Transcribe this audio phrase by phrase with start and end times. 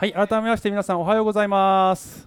[0.00, 2.26] はい改めまして皆さんおはようございます。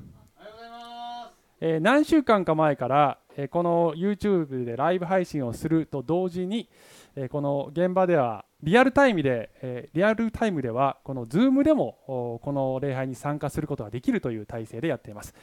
[1.60, 6.70] えー、何週間か前から、えー、この YouTube でライブ配信をすると同時に、
[7.16, 15.34] えー、この現場ではリアルタイムで、えリアルタイムではこの Zoom でもこの礼拝に参加することができるという体制でやっています、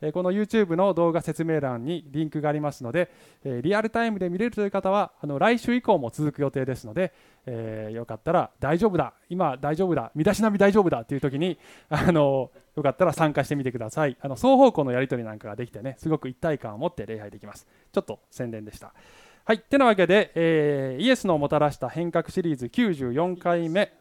[0.00, 3.10] えこの YouTube の動画説明欄にリンクがありますので、
[3.44, 7.12] えリアルタイムで見れるという方はあの来週以降も続く予定ですので、
[7.46, 11.58] えー、よかったら大丈夫だ今大丈夫だ身だしなみ大丈夫だっていう時に
[11.88, 14.16] あのよかったら参加してみてください。
[14.20, 17.66] あの双方向のやり取りなんかができてねすごく一体感を持って礼拝できます。
[17.92, 18.94] ちょっと宣伝でした。
[19.50, 23.92] はいてなわけで、えー、イエスのもたらした変革シリーズ94回目、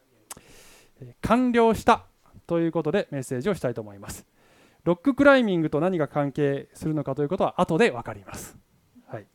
[1.02, 2.06] え、完了した
[2.46, 4.28] ということでメッセージをしたいと思います。
[4.84, 8.60] ロッククライミングと何が関係するのかということは後で分かります。
[9.08, 9.26] はい。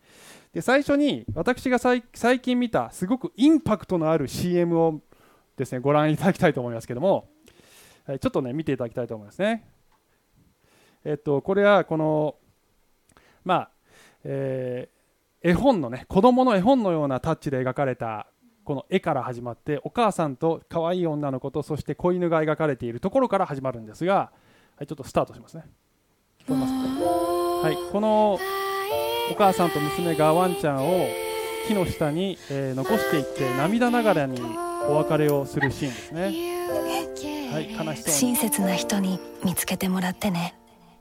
[0.53, 2.05] で最初に私が最
[2.41, 5.01] 近見たすごくインパクトのある CM を
[5.57, 7.29] ですねご覧いただきたいと思いますけども
[8.07, 9.67] ちょっとね見ていただきたいと思いますね。
[11.05, 12.37] えっとこれはこの
[13.45, 13.71] まあ、
[14.23, 14.94] えー、
[15.45, 18.27] 絵本のね子供の絵本のようなタッチで描かれた
[18.65, 24.31] この絵から始まってお母さんと可愛い女の子とそして子犬が描かれているところから始まるんですが、は
[24.81, 25.67] い、ちょっとスタートしますね。
[26.41, 31.07] 聞こえますか、はい、このお母さんと娘がワンちゃんを
[31.69, 34.41] 木の下に、えー、残していって涙ながらに
[34.89, 36.23] お別れをするシーンですね。
[37.53, 40.55] はい悲しそう親切な人に見つけてもらってね。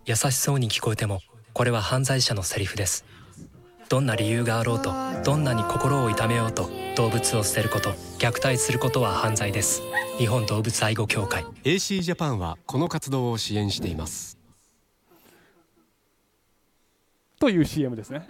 [0.05, 1.21] 優しそうに聞こえても
[1.53, 3.05] これは犯罪者のセリフです
[3.89, 7.89] どんな理由があろうとどんなに心を痛めようと動物を捨てること
[8.19, 9.81] 虐待することは犯罪です。
[10.17, 11.43] 日本動物愛護協会。
[11.63, 14.37] AC ジャパンはこの活動を支援しています。
[17.39, 18.25] という CM ですね、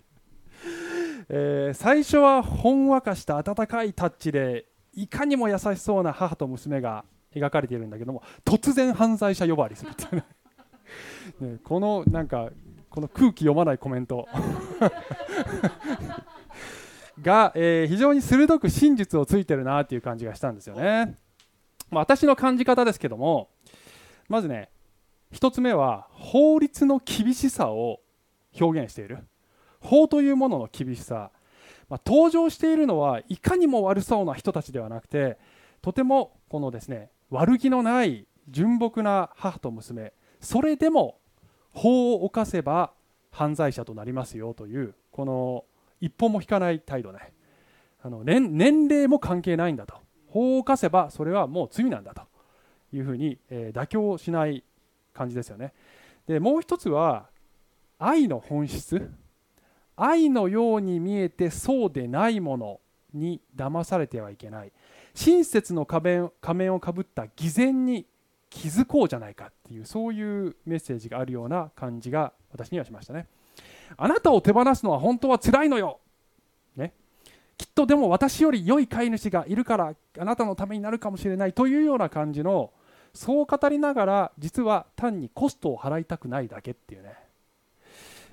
[1.28, 10.16] えー、最初はほんわかした温かいタッチでいかにも優しそうな母と娘が描かれているんだけども突然犯罪者呼ばわりするって
[11.44, 12.50] ね、このなんか
[12.96, 14.26] この空気読まないコメント。
[17.20, 21.18] が、えー、非常に鋭く真実をついてるなっていう感じがしたんですよね、
[21.90, 23.50] まあ、私の感じ方ですけども
[24.28, 24.70] まずね
[25.32, 28.00] 1つ目は法律の厳しさを
[28.58, 29.18] 表現している。
[29.80, 31.32] 法というものの厳しさ、
[31.90, 35.36] まあ、登場しているのはいかにも悪そうな人たちではなくて
[35.82, 40.14] とてもこのですね悪気のない純朴な母と娘。
[40.40, 41.18] それでも
[41.76, 42.92] 法を犯せば
[43.30, 45.64] 犯罪者となりますよというこの
[46.00, 47.32] 一歩も引かない態度ね。
[48.02, 49.94] あの年年齢も関係ないんだと。
[50.28, 52.22] 法を犯せばそれはもう罪なんだと。
[52.92, 54.62] いうふうに、えー、妥協しない
[55.12, 55.74] 感じですよね。
[56.26, 57.26] でもう一つは
[57.98, 59.10] 愛の本質。
[59.96, 62.80] 愛のように見えてそうでないもの
[63.12, 64.72] に騙されてはいけない。
[65.14, 68.06] 親切の仮面仮面をかぶった偽善に
[68.56, 73.26] 気づこうじゃないかっていうそういうメッセージがあるような感じが私にはしましたね。
[73.98, 76.00] あなたを手放すのは本当は辛いのよ、
[76.74, 76.92] ね、
[77.58, 82.72] きっとでも私より良い飼い主がいるからあなたのためになるかもしれないというような感じの
[83.12, 87.14] そう語りながら実は単にコストを払いたくないだけっていうね。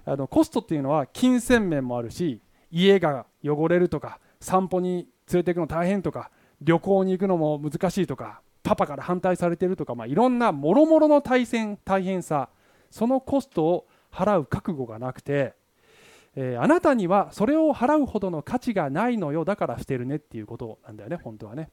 [0.06, 2.42] あのコストっていうのは金銭面もあるし
[2.72, 6.32] 家が汚れるとか散歩に連れていくの大変とか
[6.62, 12.50] 旅行に行くのも難しいとかパパから反対されてるとか、まあ、いろんなもろもろの大変大変さ
[12.90, 15.54] そのコストを払う覚悟がなくて、
[16.36, 21.70] えー、あなたにはそれを払うほどの価値がないのよだからしてるねっていうことなんだよね本当はね、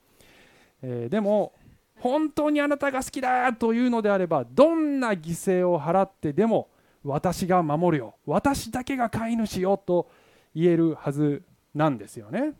[0.83, 1.53] えー、でも
[2.01, 6.69] 本当にあなたが好きだというのであればどんな犠牲を払ってでも
[7.05, 8.15] 私が守るよ。
[8.27, 10.11] 私だけが飼い主よと
[10.55, 11.43] 言えるはず
[11.75, 12.53] なんですよね。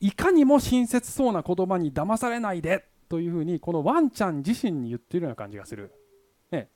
[0.00, 2.86] いかにも親切そうな言葉に騙されないで。
[3.08, 5.92] というふうにこのワンちゃん自身に言っているような感じがする、
[6.50, 6.68] ね、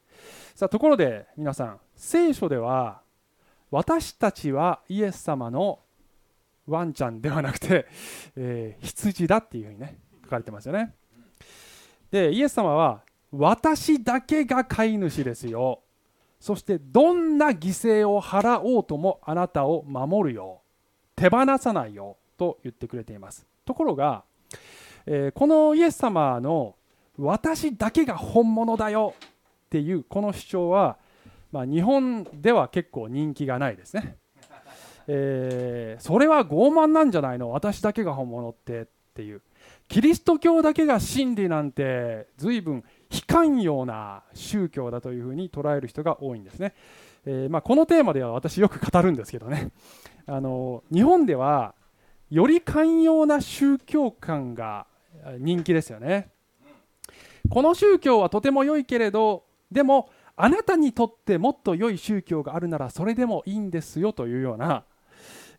[0.54, 3.02] さあところで皆さん聖書では
[3.70, 5.80] 私たちはイエス様の
[6.66, 7.86] ワンちゃんではなくて、
[8.36, 10.94] えー、羊だっていうふうにね書かれてますよね。
[12.10, 13.02] でイエス様は
[13.32, 15.80] 私だけが飼い主ですよ。
[16.38, 20.60] そしてどんな犠牲を払おうともあなたを守るよ。
[21.16, 22.16] 手放さないよ。
[22.36, 23.46] と言ってくれています。
[23.64, 24.24] ところが、
[25.06, 26.76] えー、このイエス様の
[27.18, 29.14] 私だけが本物だよ
[29.66, 30.96] っていうこの主張は、
[31.50, 34.16] まあ、日本では結構人気がないですね、
[35.06, 37.50] えー、それは傲慢なんじゃないの？
[37.50, 39.42] 私だけが本物ってっていう。
[39.88, 46.72] キリスト教だけが真理なんて随分非寛容な宗教だというふうに捉える人が多いんですね、
[47.26, 49.70] えー、まあ、このテーマでは私よく語るんですけどね。
[50.26, 51.74] あの日本では
[52.30, 54.86] より寛容な宗教観が
[55.38, 56.30] 人気ですよね。
[57.48, 64.84] この宗教はとても良いけれどでもあなたにとってもっと良い宗教があるならそれでもいいんですよというような、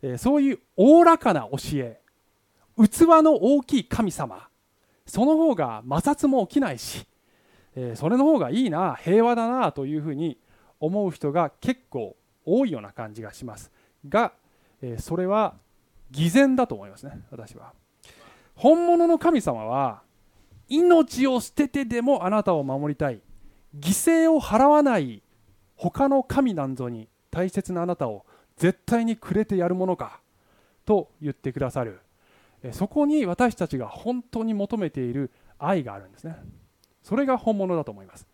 [0.02, 2.00] え、そういうおおらかな教え
[2.76, 4.48] 器の大きい神様
[5.06, 7.06] その方が摩擦も起きないし、
[7.76, 10.38] え、それの方がいいな平和だなというふうに
[10.80, 13.70] 思う人が結構多いような感じがします
[14.08, 14.32] が、
[14.82, 15.54] え、それは
[16.10, 17.72] 偽善だと思いますね私は。
[18.54, 20.02] 本物の神様は
[20.68, 23.20] 命を捨ててでもあなたを守りたい。
[23.78, 25.22] 犠牲を払わない
[25.74, 28.24] 他の神なんぞに大切なあなたを
[28.56, 30.20] 絶対にくれてやるものか
[30.84, 32.00] と言ってくださる。
[32.72, 36.36] そこに私たちが本当に求めている愛があるんですね。
[37.02, 38.26] それが本物だと思います。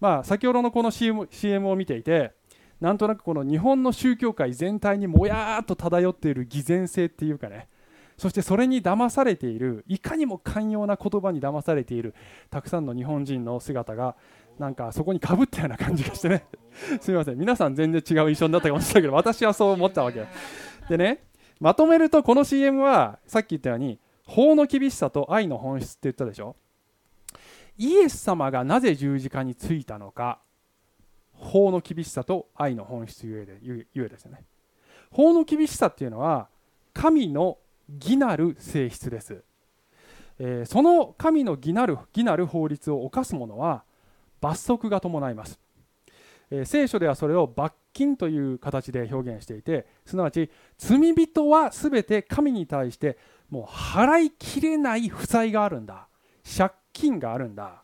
[0.00, 2.32] まあ先ほどのこの CM, CM を見ていて
[2.80, 7.68] なんとなくこの日本の宗教界全体にもやーっと漂っている偽善性っていうかね
[8.18, 12.14] そしてそれに騙されているいかにも寛容な言葉に騙されている
[12.50, 14.16] たくさんの日本人の姿が
[14.58, 16.46] なんかそこにかぶったような感じがしてね。
[17.00, 17.38] すみません。
[17.38, 20.24] 皆さん全然違う印象になったかもしれないけど私はそう思ったわけ
[20.88, 21.24] でね
[21.60, 26.56] まとめるとこの CM はさっき言ったように法の厳しさと愛の本質って言ったでしょ。
[27.78, 30.40] イエス様がなぜ十字架についたのか
[31.32, 34.44] 法の厳しさと愛の本質ゆえでゆえですよね。
[35.10, 36.48] 法の厳しさっていうのは
[36.94, 39.42] 神の義なる性質です、
[40.38, 43.84] えー、その神の義なる義なる法律を犯す者は
[44.40, 45.58] 罰則が伴います、
[46.50, 53.18] えー、聖書ではそれを罰金という形で表現していてすなわち罪人は全て神に対して
[53.50, 56.08] もう払いきれない負債があるんだ。
[56.46, 57.82] 借金があるんだ。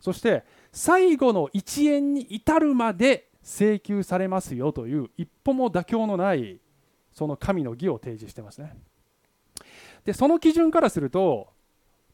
[0.00, 6.60] そして最後の1円に至るまで請求されますよという一歩も妥協のない
[7.12, 8.76] その神の義を提示してますね。
[10.06, 11.48] でその基準からすると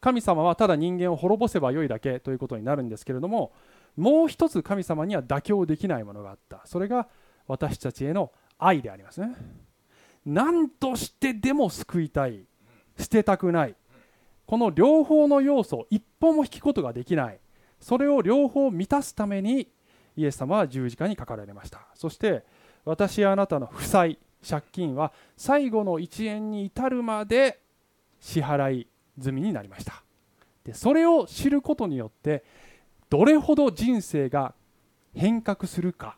[0.00, 3.52] 神様はただ人間を滅ぼせばよいだけということになるんですけれども
[3.96, 6.62] もう一つ神様には妥協できないものがあった。
[6.64, 7.06] それが
[7.46, 9.34] 私たちへの愛でありますね。
[10.24, 12.44] 何としてでも救いたい。
[12.98, 13.74] 捨てたくない。
[14.46, 17.38] この両方の要素一歩も引くことができない。
[17.80, 19.68] それを両方満たすために
[20.16, 21.80] イエス様は十字架にかかられました。
[21.94, 22.44] そして
[22.84, 24.18] 私やあなたの負債
[24.48, 27.60] 借金は最後の1円に至るまで
[28.22, 28.86] 支払い
[29.20, 30.02] 済みになりました。
[30.64, 32.44] でそれを知ることによって
[33.10, 34.54] どれほど人生が
[35.14, 36.16] 変革するか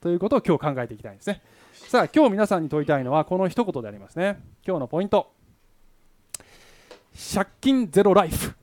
[0.00, 1.42] ということを今日考えていきたいんですね。
[1.72, 4.40] さあ今日皆さんに問いたいのはこの一言でありますね。
[4.64, 5.32] 今日のポイント。
[7.34, 8.54] 借金ゼロライフ。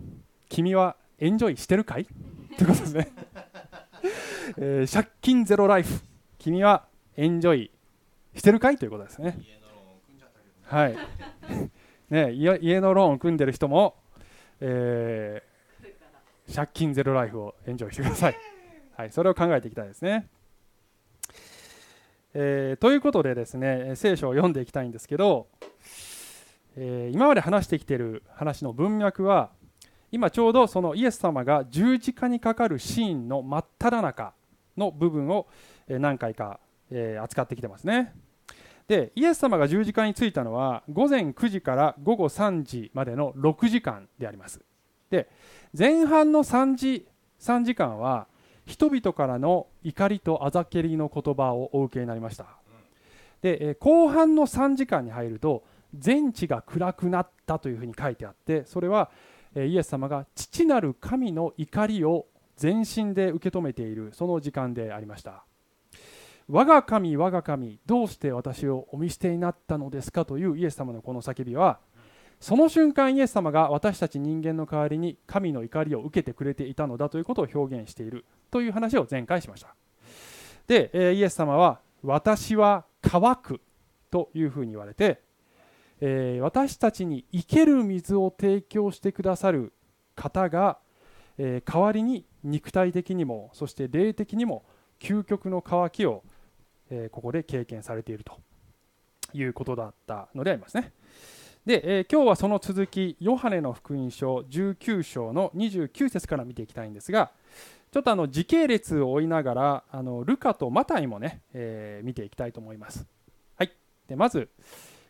[0.48, 2.06] 君はエンジョイしてるかい？
[2.56, 3.12] ということですね、
[4.58, 6.02] えー、借金ゼロライフ。
[6.38, 6.86] 君は
[7.18, 7.72] エンジョイ
[8.36, 8.78] してるかい？
[8.78, 9.38] ということですね。
[10.64, 10.98] はい。
[12.10, 13.96] ね、家のローンを組んでる人も、
[14.60, 18.38] えー、借金ゼロライフをエンジョイしてください、
[18.96, 20.28] はい、それを考えていきたいですね、
[22.34, 25.48] えー、ということでですね聖書を読んでいきたいんですけど、
[26.76, 29.52] えー、今まで話してきている話の文脈は
[30.12, 34.34] 今ちょうどそのイエス様が十字架にかかるシーンの真っ只中
[34.78, 35.48] の部分を
[35.88, 36.60] 何回か
[37.22, 38.14] 扱ってきてますね
[38.88, 44.62] でイエス様が十字架についたのは午前9時から午後3時までの6時間であります。
[45.10, 45.30] で
[45.78, 47.08] 前半の3時
[47.40, 48.28] ,3 時間は
[48.66, 52.46] 人々からの怒りとあざけりの言葉をお受けになりました。
[53.42, 59.12] で後半の3時間に入ると全地が暗くなったというふうに書いてあってそれは
[59.56, 65.46] イエス様が父なる神の怒りを全身で受け止めているその時間でありました。
[66.48, 71.80] 我が神我が神どうして私をお見捨てになったのですかというイエス様のこの叫びは
[72.40, 79.74] その瞬間イエス様が私たち人間の代わりに神の怒りを受けてくれていたのだということを表現しているという話を前回しました。
[80.68, 83.62] で、えイエス様は私は乾く
[84.12, 85.22] というふうに言われて、
[86.02, 89.74] え、私たちに生ける水を提供してくださる
[90.16, 90.78] 方が、
[91.38, 94.66] え、代わりに肉体的にもそして霊的にも
[95.00, 96.24] 究極の渇きを
[96.90, 98.38] え、ここで経験されていると
[99.34, 100.94] いうことだったのでありますね。
[101.66, 107.32] で、えー、今日はその続き、ヨハネの福音書19章の29節から見ていきたいんですが、
[107.92, 113.08] ちょっとあの時系列を追いながら、あのルカとマタイもね、えー、見ていきたいと思います。
[113.58, 113.72] はい、
[114.08, 114.50] でまず、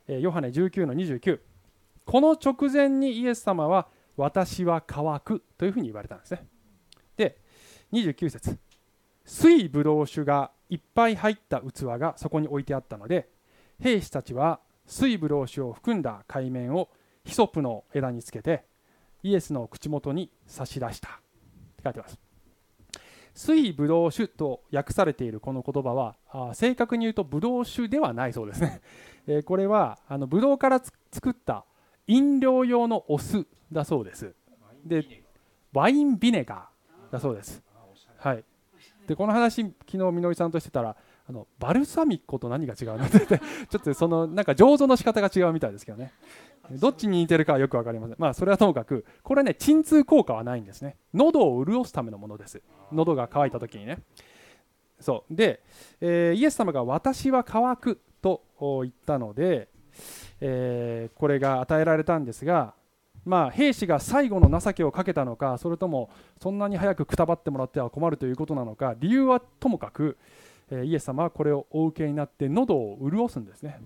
[0.07, 1.39] えー、ヨハネ19の29、
[2.05, 6.47] この直前にイエス様は、私は乾くというふうに言われたんですね。
[7.17, 7.37] で、
[7.91, 8.57] 29節
[9.25, 13.29] 水ぶどう酒がいっぱい入った器がそこに置いてあったので
[13.79, 16.89] 兵士たちは水ぶどう酒を含んだ海面を
[17.23, 18.63] ヒソプの枝につけて
[19.23, 21.09] イエスの口元に差し出した。
[21.09, 21.11] っ
[21.77, 22.19] て書いてます。
[23.33, 28.81] 水ブドウ酒と訳されているこの言葉はあ正確に言うとブドウ酒ではないそうですね、
[29.27, 31.65] えーこれはあのブドウからつ作った
[32.07, 34.33] 飲料用のお酢だそうです。
[34.85, 35.23] で
[35.73, 37.11] ワインビネガー。
[37.11, 37.61] だそうです。
[38.17, 38.43] はい
[39.07, 40.95] でこの話昨日みのりさんとしてたら
[41.27, 46.11] あのバルサミコと何が違うのってって ちょっとそのなんか醸造の仕方が違うみたいですけどね。
[46.71, 48.15] どっちに似てるかはよく分かりません。
[48.17, 50.97] まあそれはともかくこれね鎮痛効果はないんですね。
[51.13, 52.61] 喉を潤すためのものです。
[52.91, 53.99] 喉が渇いた時にね。
[54.99, 55.35] そう。
[55.35, 55.61] で、
[56.01, 58.43] えーイエス様が私は乾くと
[58.81, 59.69] 言ったので、
[60.41, 62.73] えーこれが与えられたんですが
[63.25, 70.17] まあ、兵士が最後の情けをかけたのかそれともそんなに早くくたばってもらっては困るということなのか理由はともかく、
[70.69, 73.81] えーイエス様はこれをお受けになって喉を潤すんですね。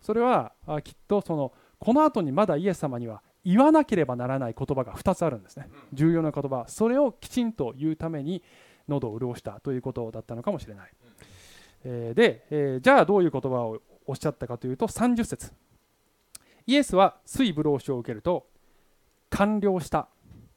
[0.00, 5.68] それはあきっとそのこの後にまだイエス様には言わなければならない言葉が2つあるんですね。
[5.92, 6.64] 重要な言葉。
[6.68, 8.42] それをきちんと言うために
[8.88, 10.90] 喉を潤したということだったのかもしれない、
[11.84, 15.52] えーで、えーじゃあどういう言葉をおっしゃったかというと30節。
[16.66, 18.46] イエスは水ブローを受けると
[19.30, 20.08] 完了した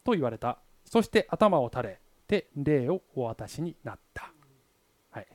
[0.04, 0.60] と言われた。
[0.86, 4.32] そして頭を垂れて霊をお渡しになった、
[5.12, 5.28] はい。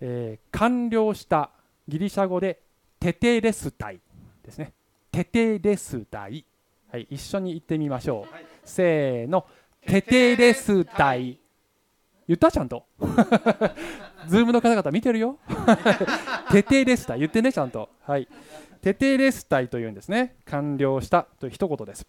[0.00, 1.50] えー完了した
[1.88, 2.62] ギリシャ語で
[2.98, 4.00] テテレスタイ
[4.42, 4.72] ですね。
[5.10, 6.44] テテレスタイ、
[6.90, 9.46] はい、一緒に言ってみましょう、せーの。
[9.86, 11.38] テテレスタイ。
[12.26, 12.86] 言ったちゃんと。
[14.26, 15.38] ズームの方々見てるよ。
[16.50, 17.18] テテレスタイ。
[17.18, 17.90] 言ってねちゃんと。
[18.00, 18.26] はい。
[18.80, 20.36] テテレスタイというんですね。
[20.46, 22.06] 完了したという一言です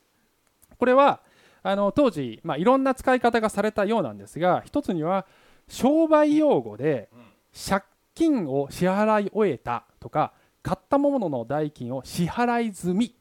[0.78, 1.22] これは
[1.64, 5.26] あの当時、まあ、いろんな使い方がされたようなんですが一つには
[5.68, 7.10] 商売用語で
[7.54, 13.16] 借金を支払い終えたとか買ったものの代金を支払い済み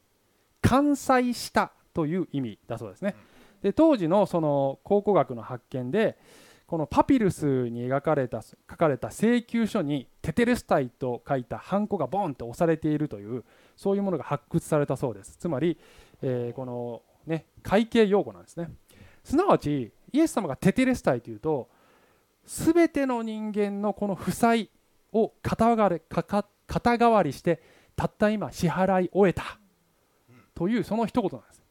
[0.61, 3.15] 完済したという意味だそうですね。
[3.61, 6.17] で当時のその考古学の発見で
[6.67, 13.43] このパピルスに描かれた書かれた請求書にテテレスタイと書いたハンコがボンと押されているという
[13.75, 15.37] そういうものが発掘されたそうです。
[15.37, 15.77] つまり、
[16.23, 18.69] えーこの、ね、会計用語なんですね。
[19.23, 21.69] すなわちイエス様がテテレスタイというと
[22.45, 24.69] 全ての人間のこの負債
[25.11, 27.61] を肩代わりかか肩代わりして
[27.95, 29.59] たった今支払い終えた。
[30.53, 31.63] というその一言なんです。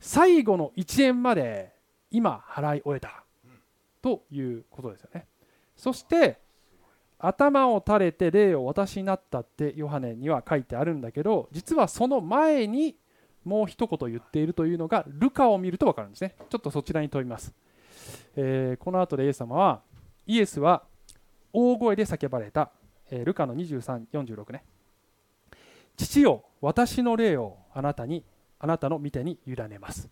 [0.00, 1.72] 最後の1円まで
[2.10, 3.24] 今払い終えた。
[4.02, 5.26] ということですよね。
[5.76, 6.40] そして
[7.18, 12.96] 頭を垂れて霊を私になったってヨハネには書いてあるんだけど実はその前に
[13.48, 16.34] もう一言言っているというのがルカを見ると分かるんですね。
[16.50, 17.52] ちょっとそちらに飛びます、
[18.36, 19.80] えーこの後でイエス様は
[20.26, 20.82] イエスは
[21.52, 22.70] 大声で叫ばれた、
[23.10, 24.64] えールカの2346ね。
[25.96, 28.22] 父よ私の霊をあなたに
[28.60, 30.08] あなたの御手に委ねます。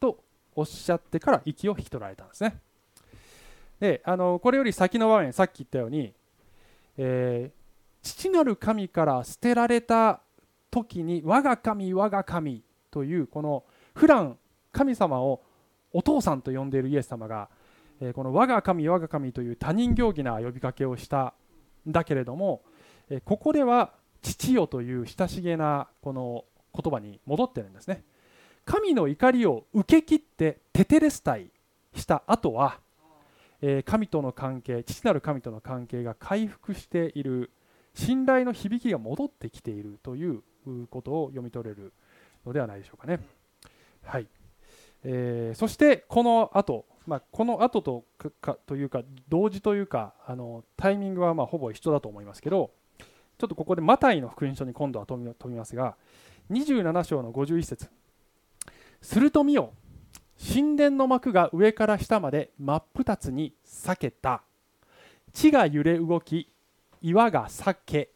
[0.00, 0.22] と
[0.54, 2.58] おっしゃってから息を引き取られたんですね。
[3.80, 6.14] であのこれより先の場面さっき言ったように、
[6.96, 7.62] えー
[8.04, 10.21] 父なる神から捨てられた
[10.72, 13.64] 時に我が神我が神というこの
[13.94, 14.38] 普段
[14.72, 15.42] 神様を
[15.92, 17.50] お父さんと呼んでいるイエス様が、
[18.00, 21.34] えこの我が神我が神という他人行儀な呼びかけをした
[21.86, 22.62] んだけれども、
[23.10, 28.04] えここでは父よという親しげなこの言葉に戻ってるんですね。
[28.64, 31.50] 神の怒りを受け切ってテテレスタイ
[31.94, 32.80] した後は、
[33.60, 37.50] え神との関係父なる神との関係が回復している
[37.94, 40.42] 信頼の響きが戻ってきているという
[40.90, 41.92] ことを読み取れる
[42.46, 43.20] のではないでしょうかね。
[44.02, 44.26] はい。
[45.04, 52.70] えーそしてこの後、まあこの後とかかというか同時というかあのタイミングはまほぼ一緒だと思いますけど
[53.38, 55.96] ちょっとここでマタイの福音書に今度は飛び飛びますが
[56.50, 57.88] 27章の51節。
[59.00, 59.72] すると見よ
[60.38, 64.42] 神殿の幕が上から下まで真っ二つに裂けた。
[65.32, 66.52] 地が揺れ動き
[67.00, 68.10] 岩が裂け、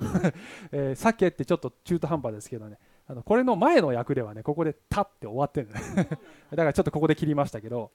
[0.72, 2.78] えー裂けってちょっと中途半端ですけどね。
[3.06, 5.68] あのこれの前の役ではねここで「た」って終わってる。
[5.68, 6.08] ね
[6.50, 7.90] だからちょっとここで切りましたけど、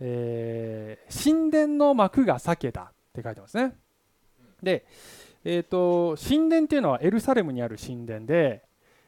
[0.00, 3.76] え神殿の幕が裂けたって書いてますね。
[4.62, 4.84] で、
[5.44, 8.64] えー、と神殿っていうのはエルサレムにある神殿で、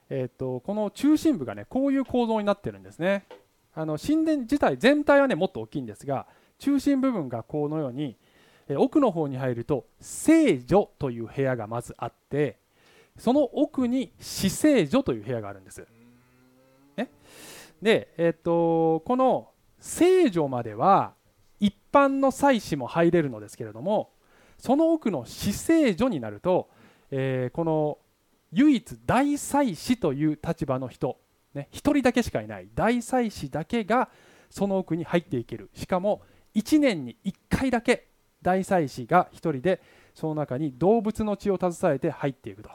[0.08, 3.26] えー、とこの中心部がねこういう構造になってるんですね。
[3.74, 6.26] あの神殿自体全体はねもっと大きいんですが
[6.58, 8.16] 中心部分がこのように
[8.76, 12.58] 奥の方に入ると聖女という部屋がまずあって
[13.16, 15.86] その奥に死聖女という部屋があるんです。
[16.96, 17.10] ね、
[17.82, 21.14] で、えー、とこの聖女までは
[21.58, 24.10] 一般の祭司も入れるのですけれども
[24.58, 26.68] その奥の死聖女になると、
[27.10, 27.98] えーこの
[28.52, 31.18] 唯一大祭司という立場の人、
[31.54, 32.68] ね、一人だけしかいない。
[32.74, 34.10] 大祭司だけが
[34.50, 35.70] その奥に入っていける。
[35.74, 36.22] しかも
[36.54, 38.08] 1年に1回だけ
[38.42, 39.80] 大祭司が1人で
[40.14, 42.70] その中に動物の血を携えて入っていくと。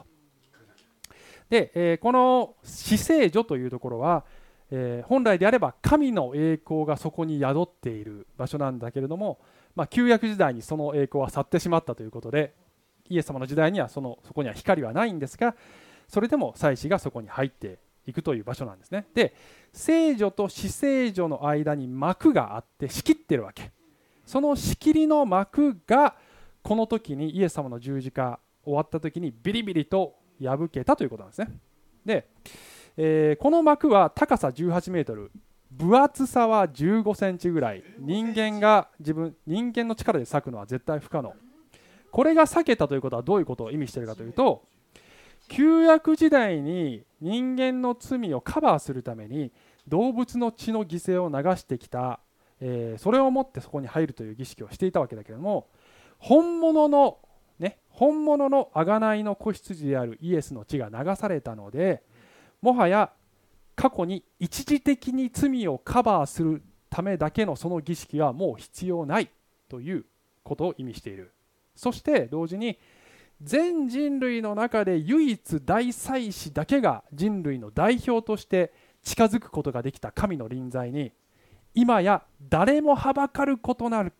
[1.48, 4.24] で、えー、この死聖所というところは、
[4.70, 9.38] えー、本来であれば神の栄光がそこに宿っている場所なんだけれども、
[9.76, 12.52] まあ、旧約時代にその栄光は去ってしまったということで
[13.08, 15.54] イエス様の時代にはそのそこには光はないんですが
[16.08, 19.06] それでも祭司がそこに入っていくという場所なんですね。
[19.14, 19.34] で
[19.72, 23.72] 聖女と死聖女の間に幕があって仕切ってるわけ。
[24.26, 26.16] その仕切りの幕が
[26.62, 31.58] この時にイエス様の十字架終わった時にビリビリと破けたということなんですね。
[32.04, 32.28] で、
[32.96, 35.30] えー、この幕は高さ18メートル
[35.70, 37.84] 分厚さは15センチぐらい。
[37.98, 41.32] 人間が自分人間の力で裂くのは絶対不可能。
[42.10, 43.64] これが裂けたということはどういうこと？
[43.64, 44.64] を意味しているかというと
[45.48, 49.52] 旧約時代に人間の罪をカバーするために
[49.86, 52.20] 動物の血の犠牲を流してきた、
[52.60, 55.68] えー、それをもってそこに入るという儀式をしていたわけだけれども
[56.18, 57.18] 本物の
[57.58, 62.02] ね本物の贖いの子羊であるイエスの血が流されたので
[62.62, 63.12] もはや
[63.74, 69.30] 過去に一時的に罪をカバーするためだけのその儀式はもう必要ない
[69.68, 70.06] という
[70.42, 71.32] ことを意味している。
[71.74, 72.78] そして同時に
[73.42, 78.72] 全人類の中で唯一大祭司だけが人類の代表として
[79.02, 81.12] 近づくことができた神の臨在に
[81.76, 84.12] 今や誰もはばかることなる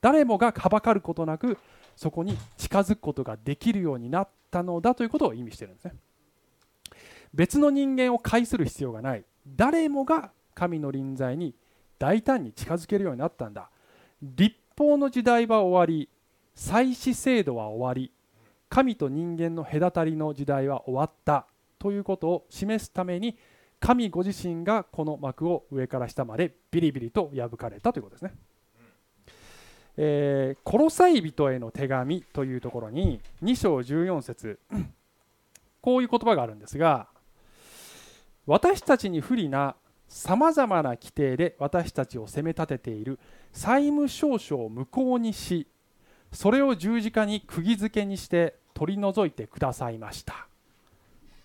[0.00, 1.58] 誰もがはばかることなく
[1.94, 5.94] そこに近づくことができるようになったのだということを意味しているんですね。
[7.34, 9.24] 別の人間を介する必要がない。
[9.46, 11.54] 誰もが神の臨在に
[11.98, 13.70] 大胆に近づけるようになったんだ。
[14.22, 16.08] 立法の時代は終わり
[16.54, 18.10] 祭祀制度は終わり
[18.70, 21.46] 神と人間の隔たりの時代は終わった
[21.78, 23.36] ということを示すために
[23.82, 28.32] 神ご自身がこの幕を上から下までビリビリと破かれたということですね。
[29.96, 34.60] えー、コロサイ人への手紙というところに2章14節
[35.82, 37.08] こういう言葉があるんですが
[38.46, 39.74] 私たちに不利な
[40.08, 43.18] さまざまな規定で私たちを責め立てている
[43.52, 45.66] 債務証書を無効にし
[46.32, 50.46] それを十字架に釘付けにして取り除いてくださいました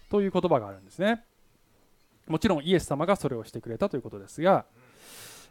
[0.10, 1.26] という言葉があるんですね
[2.27, 4.65] もちろんイエス様がそれをしてくれたということですが、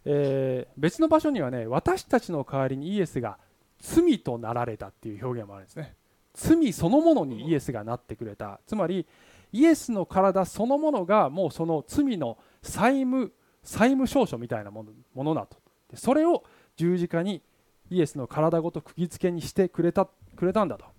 [0.04, 3.38] えー、別の場所にはね私たちの代わりにイエスが
[3.80, 5.94] 罪となられたっていう表現もあるんですね。
[6.34, 8.60] 罪そのものにイエスがなってくれた。
[8.66, 9.06] つまり
[9.52, 14.84] イエスの体そのものがもうその罪の債務債務証書みたいなも
[15.16, 15.56] のだと。
[15.90, 16.44] でそれを
[16.76, 17.42] 十字架に
[17.90, 20.95] イエスの体ごと釘付けにしてくれたくれたんだと。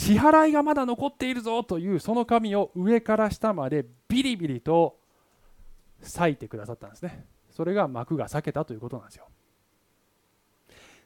[0.00, 4.96] 支払いがまだ残っているぞというその紙を上から下までビリビリと
[6.00, 7.26] 裂いてくださったんですね。
[7.50, 9.26] それが幕が裂けたということなんですよ。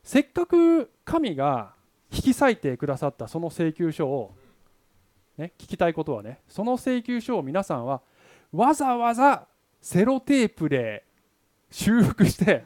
[0.05, 1.73] せっかく神が
[2.13, 4.37] 引き裂いてくださったその請求書を、
[5.39, 8.01] ね、聞きたいことはねその請求書を皆さんは
[8.53, 9.49] わざわざ
[9.81, 11.03] セロテープで
[11.73, 12.65] 修復して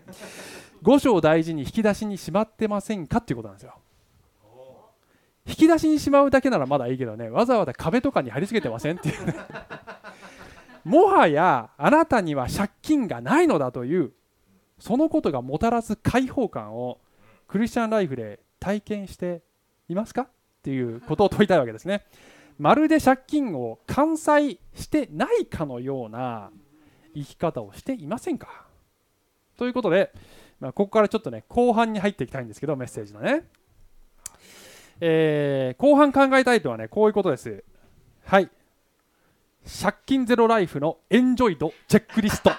[0.82, 3.76] 五章大事に引き出しにしまってませんかっていうことなんですよ。
[5.48, 9.34] 引き出しにしまうだけならまだいいけどねわざわざ壁とかに貼り付けてませんっていうね。
[10.84, 14.12] もはやあなたには借金がないのだという
[14.78, 17.00] そのことがもたらす解放感を
[17.46, 19.42] クリスチャンライフで体験して
[19.88, 20.28] いますかっ
[20.62, 22.04] ていうことを問いたいわけですね。
[22.58, 26.50] まるで借金を完済してないかのような
[27.14, 28.66] 生き方をしていませんか？
[29.56, 30.12] ということで
[30.61, 33.44] まあ、ここからちょっとね後半に入っていきたいんですけどメッセージのね、
[35.00, 37.64] えー、後半考えたいとはねこういうことです。
[38.24, 38.50] はい。
[39.82, 42.50] 借金ゼロライフのエンジョイドチェックリスト、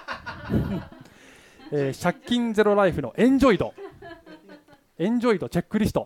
[1.72, 3.74] えー、借金ゼロライフのエンジョイド。
[4.98, 6.00] エンジョイドチェックリスト。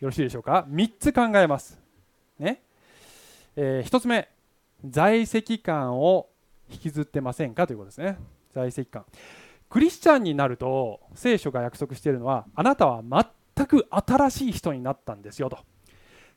[0.00, 1.80] よろしいでしょうか？3つ考えます。
[2.38, 2.62] ね、
[3.56, 4.28] えー、1つ目。
[4.86, 6.28] 在籍感を
[6.70, 8.18] 引きずってませんかということですね。
[8.52, 9.04] 在籍感。
[9.70, 13.02] クリスチャンになると聖書が約束しているのはあなたは
[13.56, 15.58] 全く新しい人になったんですよと。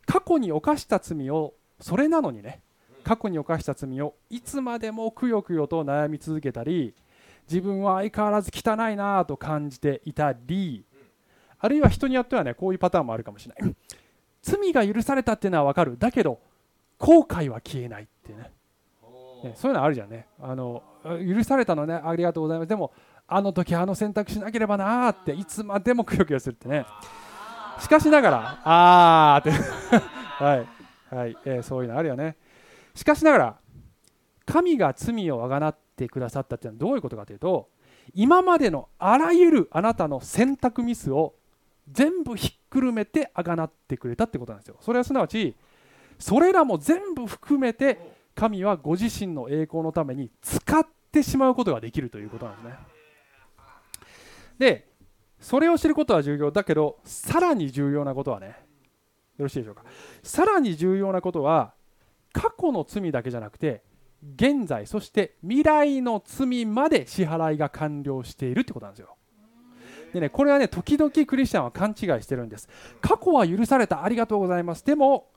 [0.06, 2.62] 過去に犯した罪をそれなのにね
[3.04, 6.96] 過去に犯した罪をいつまでもくよくよと悩み続けたり
[7.50, 10.86] 自分は相変わらず汚いなと感じていたり
[11.60, 13.76] あるいは人によってはねこういうパターンもあるかもしれない。
[14.42, 15.98] 罪が許されたっていうのは分かる。
[15.98, 16.40] だけど
[16.98, 18.52] 後悔は消えないってね。
[19.44, 20.28] ねそういうのあるじゃんね。
[20.40, 22.68] あの許されたのねありがとうございます。
[22.68, 22.94] でも
[23.28, 26.86] あの時あの選択しなければなーっていつまでもくよくよするってね。
[27.80, 29.98] しかしながらあーって。
[30.44, 30.68] はい、
[31.16, 31.38] はい。
[31.46, 32.38] えー、そういうのあるよね。
[32.96, 33.56] しかしながら
[34.46, 37.70] 神が罪をあがなってくださったっていうのはどういうことかというと
[38.14, 41.36] 今までのあらゆるあなたの選択ミスを
[41.92, 44.78] 全部ひっくるめてあがなってくれたってことなんですよ。
[44.80, 45.56] それはすなわち
[46.18, 52.97] それらも全部含めて神はご自身の栄光のために使ってしまうことができるということなんですね。
[54.58, 54.90] で
[55.40, 58.48] それを知ることは重要だけどさらに重要なことはね
[59.38, 59.84] よろしいでしょうか？
[60.24, 61.74] さらに重要なことは
[62.34, 63.84] 過去の罪だけじゃなくて
[64.36, 69.16] 現在そして未来の罪まで支払いが完了しているってことなんですよ。
[70.12, 72.68] でねこれはね時々クリスチャンは勘違いしてるんです。
[73.00, 74.84] 過去は許されたありがとうございます。
[74.84, 75.30] でも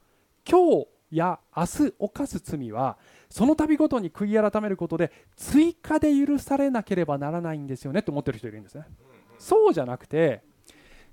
[0.48, 2.96] 今日や明日犯す罪は
[3.28, 8.85] その度ごとに悔い改めることで追加で許されなければならないんですよねと思ってる人いるんですね。
[9.40, 10.42] そうじゃなくて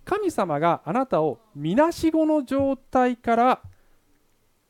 [0.06, 3.62] 神様があなたをみなしごの状態から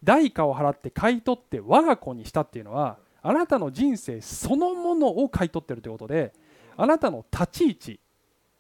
[0.04, 6.34] 代価を払って買い取って我が子にしたっていうのはあなたの人生そのものを買い取ってるということで
[6.78, 8.00] あなたの立ち位置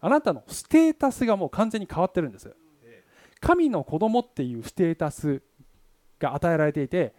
[0.02, 2.56] あなたのステータスがもう完全に変わってるんです。
[3.40, 5.42] 神の子供っていうステータス
[6.20, 7.14] が与えられていて、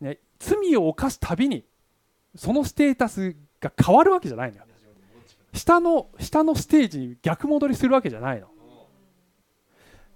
[0.00, 1.64] ね、罪を犯すたびに
[2.34, 4.67] そのステータスが変わるわけじゃないのよ。
[5.58, 8.48] 下の下のステージに逆戻りするわけじゃないの。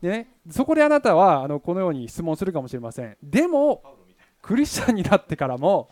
[0.01, 3.17] でね、そこであなたはあのこのように質問するかもしれません。
[3.23, 3.83] でも
[4.41, 5.91] クリスチャンになってからも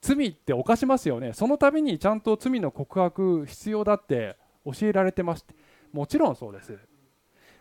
[0.00, 1.32] 罪って犯しますよね。
[1.32, 5.46] そのためにちゃんと罪の告白必要だって教えられてます
[5.92, 6.78] もちろんそうです。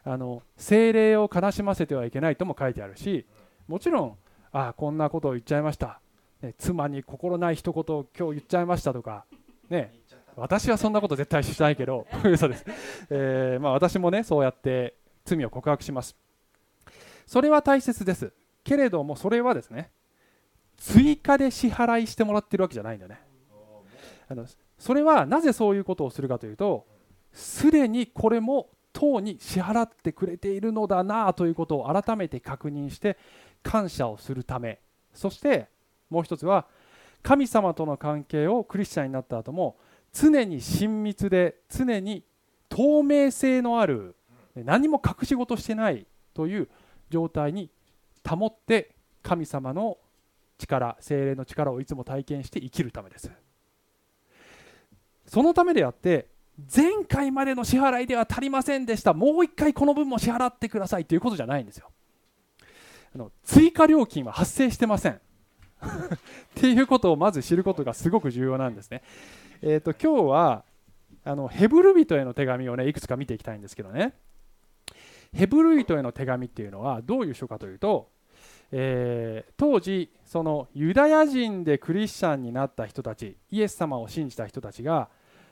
[0.03, 3.27] あの精霊を悲しませてはいけないとも書いてあるし
[3.67, 4.17] もちろん
[4.51, 6.01] ああこんなことを言っちゃいました、
[6.41, 9.25] ね、妻に心ない一言を今日言っちゃいましたとか
[9.69, 10.00] ね。
[10.35, 12.65] 私はそんなこと絶対しないけど 嘘です、
[13.09, 16.15] えー、まあ、私もねそうやって罪を告白します。
[17.25, 18.33] それは大切です。
[18.63, 19.91] けれどもそれはですね
[20.77, 23.19] 追加で支払いしてもらってるわけじゃないんだね。
[24.27, 24.45] あの
[24.77, 26.87] それはなぜそういうことをするかというと
[27.31, 33.17] すでにこれも党に支払ってくれているのだなということを改めて確認して
[33.63, 34.79] 感謝をするため。
[35.13, 35.67] そして
[36.09, 36.67] もう一つは
[37.21, 39.77] 神様との関係をクリスチャンになった後も
[40.13, 42.23] 常に親密で常に
[42.69, 44.15] 透明性のある
[44.55, 46.69] 何も隠し事してないという
[47.09, 47.69] 状態に
[48.27, 49.97] 保って神様の
[50.57, 53.31] 力精霊の力をいつも体験して生きるためです。
[55.25, 56.27] そのためであって
[56.73, 59.13] 前回までの支払いでは足りませんでした。
[59.13, 61.89] もう一回この分も支払ってくださいということじゃないんですよ。
[63.13, 65.13] あの追加料金は発生してません。
[65.81, 65.89] っ
[66.53, 69.01] ていうことをまず知ることがすごく重要なんですね。
[69.63, 70.63] えーと、今日は
[71.23, 74.13] あのヘブル人への手紙をねいくつか見ていきたいんですけどね。
[75.33, 78.09] ヘブル人への手紙っていうのはどういう書かというと、
[78.71, 85.09] えー、当時そのユダヤ人でクリスチャンになった人たちイエス様を信じた人たちが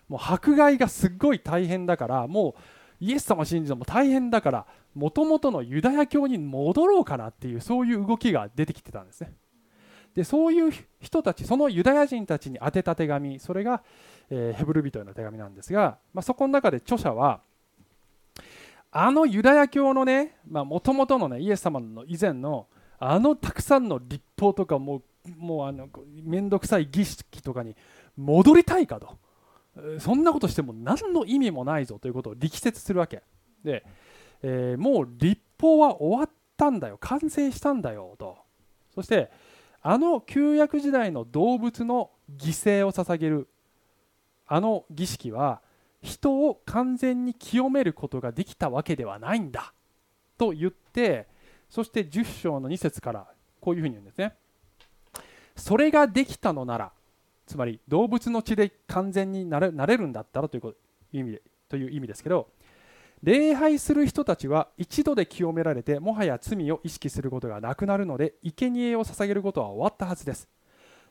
[0.10, 2.62] もう迫害がすっごい大変だからもう
[3.00, 9.34] イエス様を信じるのも大変だからもともとのユダヤ教に戻ろうかなっていうそういう動きが出てきてたんですね。
[10.16, 13.84] でそういう人たちそのユダヤ人たちに宛てた手紙それが、
[14.30, 17.42] えー、ヘブル人への手紙なんですが、まあ、そこの中で著者は
[18.92, 22.68] あのユダヤ教のねもともとのねイエス様の以前の
[22.98, 25.04] あのたくさんの立法とかもう
[25.38, 25.88] もうあの
[26.24, 27.76] 面倒くさい儀式とかに
[28.18, 29.18] 戻りたいかと。
[30.00, 33.22] そんなことしても何の意味もないぞということを力説するわけ。
[33.64, 33.86] で、
[34.42, 36.98] えー、もう立法は終わったんだよ。
[37.00, 38.38] 完成したんだよと。
[38.94, 39.32] そして
[39.82, 43.48] あの旧約時代の動物の犠牲を捧げる
[44.48, 45.62] あの儀式は
[46.02, 49.74] 人を完全に清めることができたわけではないんだ
[50.38, 51.28] と言って
[51.70, 53.28] そして10章の2節から
[53.60, 54.36] こういうふうに言うんですね。
[55.56, 56.92] それができたのなら
[57.46, 60.76] つまり動物の血で完全になれるんだったらという
[61.12, 62.50] 意味でという意味ですけど
[63.24, 70.48] 礼拝する人たちは一度で清められてもはや罪を意識することがなくなるので生贄を捧げることは終わったはずです。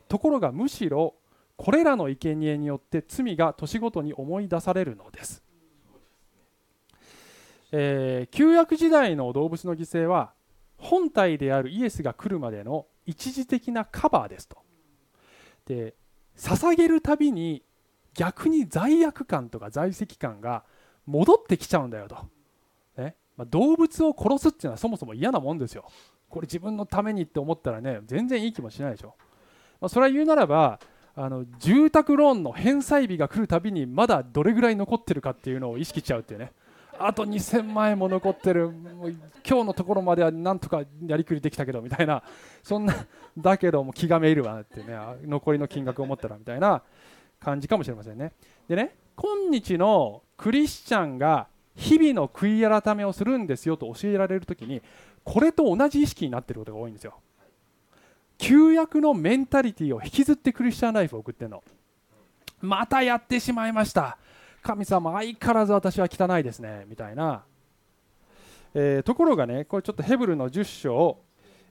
[0.08, 1.14] ところがむしろ
[1.56, 5.42] これらの生贄によって罪が年ごとに思い出されるのです、
[7.72, 10.32] えー、旧約時代の動物の犠牲は
[10.78, 14.56] 本体であるイエスが来るまでの一時的なカバーですと。
[15.66, 15.94] で
[16.36, 17.64] 捧げるたびに
[18.14, 20.64] 逆に罪悪感とか在籍感が
[21.08, 22.16] 戻ってきちゃうんだよと、
[22.98, 23.14] ね。
[23.36, 25.86] まあ、動物を殺すっていうのはそもそも嫌なもんですよ。
[26.28, 29.14] これ自分のためにって思ったらね全然いい気もしないでしょ、
[29.80, 30.78] まあ、それは言うならば
[31.16, 36.52] あの住宅ローンの返済日が来るたびにまだどれぐらい残ってるかっていうのを意識しちゃうっていうね。
[37.00, 38.70] あと2000万円も残ってる。
[38.70, 39.10] もう
[39.48, 42.22] 今日のところまではなんとかやりくりできたけどみたいな。
[42.62, 42.94] そんな
[43.38, 44.96] だけども気がめいるわってね。
[45.24, 46.82] 残りの金額を持ったらみたいな
[47.40, 48.32] 感じかもしれませんね。
[48.68, 54.80] でね今日のクリスチャンが日々の悔い改めをするんですよと教えられる時に
[55.24, 57.14] これと同じ意識になっていることが多いんですよ。
[58.38, 61.64] 旧約のメンタリティーを引きずってクリスチャンライフを送ってるの。
[62.60, 64.18] またやってしまいました。
[64.62, 67.42] 神様相変わらず私は汚いですねみたいな、
[68.74, 71.18] えー、ところがねこれちょっとヘブルの10章、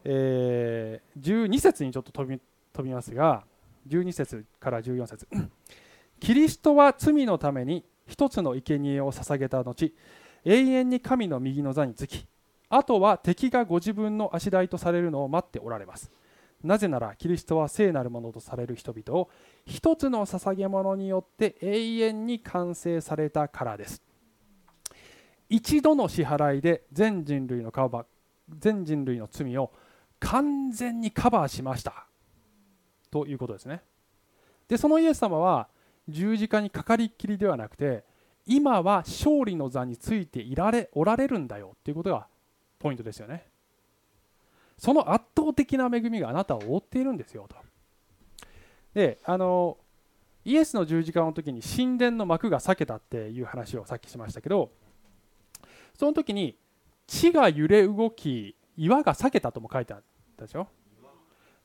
[0.04, 2.40] えー、12節にちょっと飛び
[2.74, 3.44] 飛びますが
[3.88, 5.28] 12節から14節。
[6.20, 9.92] キリストは罪のために一つの生贄を捧げた後
[10.46, 12.26] 永遠に神の右の座につき
[12.70, 16.12] あとは敵がご自分の足台とされるのを待っておられます。
[16.64, 19.30] なぜならキリストは聖なるものとされる人々を
[19.66, 24.02] 一つの捧げ物によって永遠に完成されたからです。
[25.50, 28.06] 一度の支払いで全人類のカバ
[28.60, 29.72] 全人類の罪を
[30.20, 32.08] 完全にカバーしました。
[33.12, 33.82] ということですね。
[34.68, 35.70] でそのイエス様は
[36.10, 38.04] 十字架にかかりっきりではなくて
[38.46, 42.28] 今は勝利の座についていられおられるんだよということが
[42.80, 43.48] ポイントですよね。
[44.78, 47.56] その圧倒的な恵みがあなたを覆っているんですよと。
[48.94, 49.78] であの
[50.46, 54.72] イエスの十字架の時に神殿の幕が裂けたっていう話をさっきしましたけど
[56.00, 56.58] その時に
[57.06, 60.04] 地が揺れ動き岩が裂けたとも書いてあっ
[60.38, 60.68] たでしょ。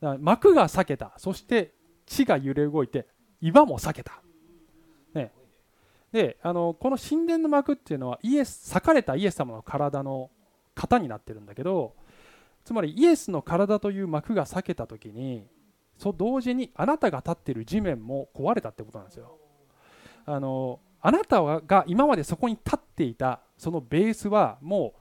[0.00, 1.72] だから幕が裂けたそして
[2.06, 3.06] 地が揺れ動いて
[3.40, 4.22] 岩も裂けた、
[6.12, 10.30] であのこの神殿の幕っていうのはイエス裂かれたイエス様の体の
[10.74, 11.94] 型になってるんだけど
[12.64, 15.46] つまりイエスの体という幕が裂けた時に
[15.96, 19.38] そ同時にあなたが立っている地面も壊れたってことなんですよ。
[20.26, 24.94] あのあなたが今までそこに立っていたそのベースはも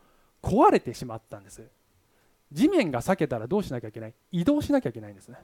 [0.44, 1.64] う壊れてしまったんです。
[2.52, 4.14] 地面が裂けたらどうしなきゃいけない？
[4.32, 5.38] 移動しなきゃいけないんですね。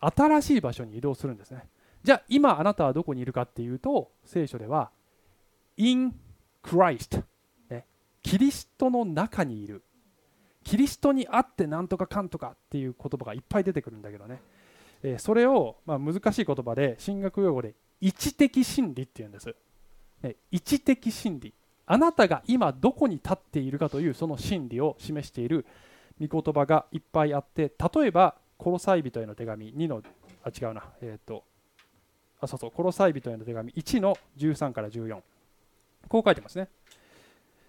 [0.00, 1.68] 新しい場所に移動するんですね。
[2.02, 4.90] じゃあ今あなたはどこにいるかっていうと聖書では
[5.76, 6.14] in
[6.62, 7.22] Christ、
[7.68, 7.86] ね、
[8.22, 9.82] キリストの中にいる。
[10.62, 14.42] キリストにあってなんとかかんとかっていう言葉がいっぱい出てくるんだけどね、
[15.02, 19.54] えー、それを、まあ、難しい言葉で神学用語で位置的真理っていうんです、
[20.22, 21.54] ね、位置的真理。
[21.86, 25.66] あなたが今どこに立っているかというその真理を示している
[26.20, 30.02] 御言葉がいっぱいあって例えばコロサイ人への手紙2の
[30.44, 30.84] あ違うな。
[31.00, 31.44] えっ、ー、と
[32.40, 35.20] あそうそうコロサイ人への手紙1の13から14
[36.08, 36.68] こう書いてますね、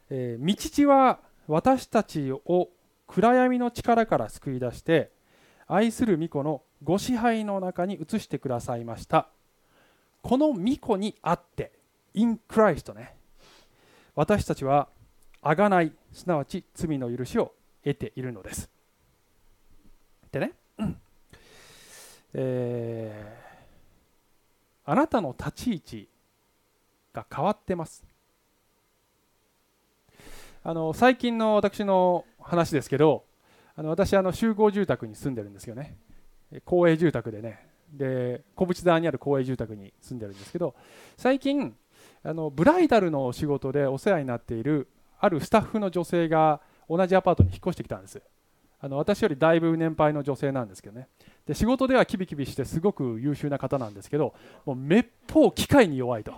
[0.09, 2.69] えー、道は私たちを
[3.07, 5.11] 暗闇の力から救い出して
[5.67, 9.29] 愛する御子のご支配の中に移してくださいました。
[10.21, 11.71] この御子にあって
[12.13, 13.15] in Christ ね。
[14.15, 14.89] 私たちは
[15.41, 17.53] あがないすなわち罪の許しを
[17.83, 18.69] 得ているのです。
[20.31, 20.97] でね、うん
[22.33, 23.40] えー、
[24.85, 26.09] あなたの立ち位置
[27.13, 28.03] が変わってます。
[30.63, 33.23] あの最近の私の話ですけど
[33.75, 35.97] あの私あの集合住宅に住んでるんですよね。
[36.65, 37.67] 公営住宅でね。
[37.91, 40.75] で小淵沢にある公営住宅に住んでるんですけど
[41.17, 41.75] 最近
[42.23, 44.87] あのブライダルの仕事でお世話になっている
[45.19, 48.21] あるスタッフの女性が同じアパートに引っ越してきたんです。
[48.79, 51.07] あの私よりだいぶ年配の女性なんですけどね。
[51.47, 54.33] で仕事ではキビキビしてすごく優秀な方なんですけど
[54.65, 56.33] もうめっぽう機械に弱いと。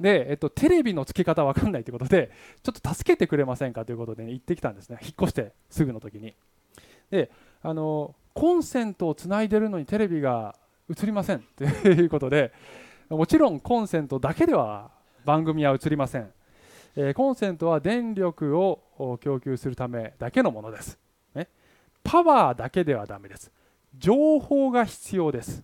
[0.00, 2.30] で、えっと、テレビの付け方わかんないということで
[2.62, 4.98] ちょっと助けてくれませんかということで、ね、行ってきたんですね。
[5.02, 6.34] 引っ越してすぐの時に。
[7.10, 7.30] で
[7.62, 10.54] あのコンセントをつないでるのにテレビが
[10.88, 12.52] 映りませんということで
[13.08, 14.90] もちろんコンセントだけでは
[15.24, 16.30] 番組は映りません、
[16.94, 20.98] えー、コンセントは電力を供給するためだけのものです、
[22.04, 23.50] パワーだけではだめです。
[23.96, 25.62] 情報が必要です。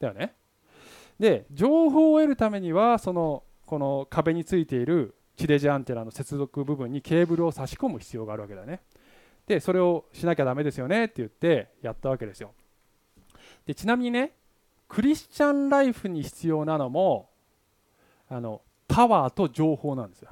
[0.00, 0.34] だよね。
[1.18, 8.80] で情報を得るためにはそのこの壁についている地デジアンテナの接続部分にケーブルを差し込む必要があるわけだね。
[9.46, 12.52] でそれをしなきゃだめですよねって言ってやったわけですよ。
[13.66, 14.32] でちなみにね
[14.88, 17.30] クリスチャンライフに必要なのも
[18.28, 20.30] あのパワーと情報なんですよ。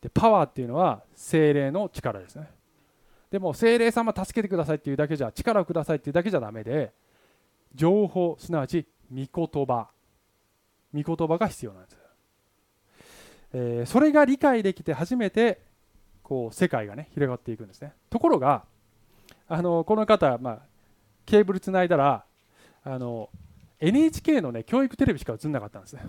[0.00, 2.48] でパワーっていうのは精霊の力ですね。
[3.30, 6.92] でも精霊様助けてくださいっていうだけじゃ力をくださいっていうだけじゃだめで
[7.74, 9.88] 情報すなわち御言葉。
[10.94, 11.98] 御言葉が必要なんです、
[13.52, 15.60] えー、それが理解できて初めて
[16.22, 17.92] こう世界がね広がっていくんですね。
[18.08, 18.64] ところが
[19.48, 20.58] あのこの方、まあ、
[21.26, 22.24] ケーブルつないだら
[22.84, 23.30] あの
[23.80, 26.02] NHK のね教育テレビしか映んなかったんですね。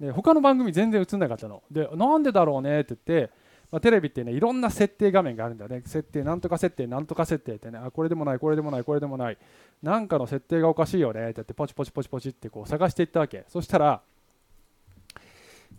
[0.00, 1.62] で他の番組全然映んなかったの。
[1.70, 3.32] でなんでだろうねって言って
[3.70, 5.82] まあ、テレビってねいろんな設定画面があるんだよね。
[5.84, 7.78] 設定なんとか設定なんとか設定ってね。
[7.78, 9.36] あこれでもないこれでもないこれでもない。
[9.82, 11.30] なんかの設定がおかしいよね。
[11.30, 13.44] ってってポチポチポチポチってこう探していったわけ。
[13.48, 14.00] そしたら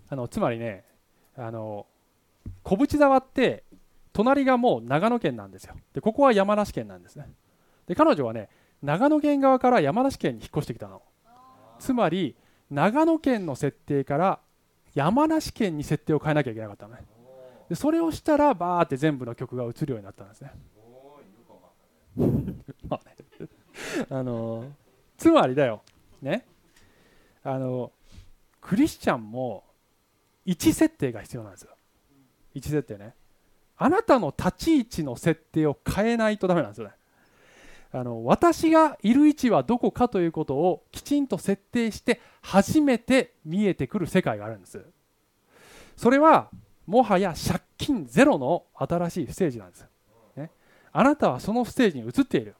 [0.10, 0.84] あのつまりね
[1.36, 1.88] あの
[2.64, 3.64] 小淵沢って
[4.14, 5.74] 隣がもう長野県なんですよ。
[5.94, 7.28] でここは山梨県なんですね。
[7.88, 8.50] で彼女はね
[8.84, 11.02] 長野県側から山梨県に引っ越してきたの。
[11.80, 12.36] つまり
[12.70, 14.40] 長野県の設定から
[14.94, 17.02] 山梨県に設定を変えなきゃいけなかったのね。
[17.70, 20.52] でそれをしたらバーって全部の曲が映るようになったんですね。
[22.88, 23.16] まあね。
[24.10, 24.72] あの
[25.18, 25.84] つまりだよ。
[26.22, 26.46] ね。
[27.44, 27.92] あの
[28.60, 29.64] クリスチャンも
[30.46, 31.72] 位置設定が必要なんですよ。
[32.56, 33.14] 位置設定ね。
[33.78, 36.94] あなたの立ち位置の設定を変えないとダメなんですよね。
[37.92, 44.84] あの私がいる位置はどこかということをきちんと設定して初めて見えてくる世界があるんです。
[45.96, 46.50] それは
[46.90, 49.86] もはや借金ゼロの新しいステージなんです、
[50.36, 50.50] ね、
[50.92, 52.56] あなたはそのステージに移っている。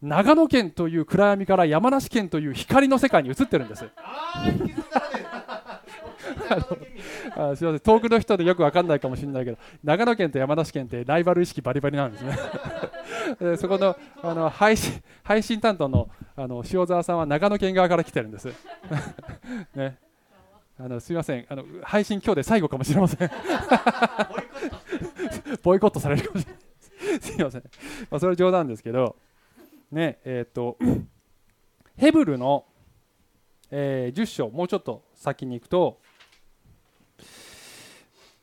[0.00, 3.84] 長野県という暗闇から山梨県という光の世界に移ってるんです。
[3.96, 4.48] あ
[7.56, 7.80] すみません。
[7.80, 12.38] 遠くの人でよく分かんないかもしれないけど長野県と山梨県ってライバル意識バリバリなんですね。
[13.58, 18.48] そこのあの配信配信担当のあの塩沢さんは長野県側から来てるんです。
[19.74, 19.98] ね
[20.80, 21.44] あのすみません。
[21.48, 23.30] あの配信今日で最後かもしれません。
[25.62, 25.98] ボイコット。
[25.98, 27.62] されるかもしれないすみません、
[28.10, 29.16] まあ、それは冗談ですけど。
[29.90, 30.78] ねえっ、ー、と
[31.96, 32.66] ヘブルの、
[33.70, 36.00] えー、10章もうちょっと先に行くと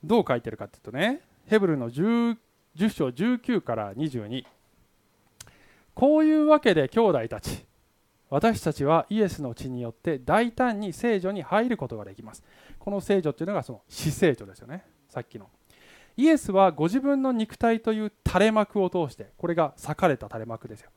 [0.03, 2.37] どう書いてるかというとねヘブルの 10,
[2.75, 4.43] 10章19から22
[5.93, 7.65] こういうわけで兄弟たち
[8.35, 12.43] 私たちはイエスの血によって大胆に聖女に入ることができます。
[12.79, 14.83] この聖女っていうのがその死聖女ですよね。
[15.07, 15.47] さっきの。
[16.17, 20.89] イエスはご自分の肉体という垂れ幕を通してこれが裂かれた垂れ幕ですよ。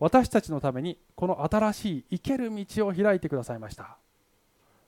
[0.00, 3.98] 私たちのためにこの新しい生ける道を開いてくださいました、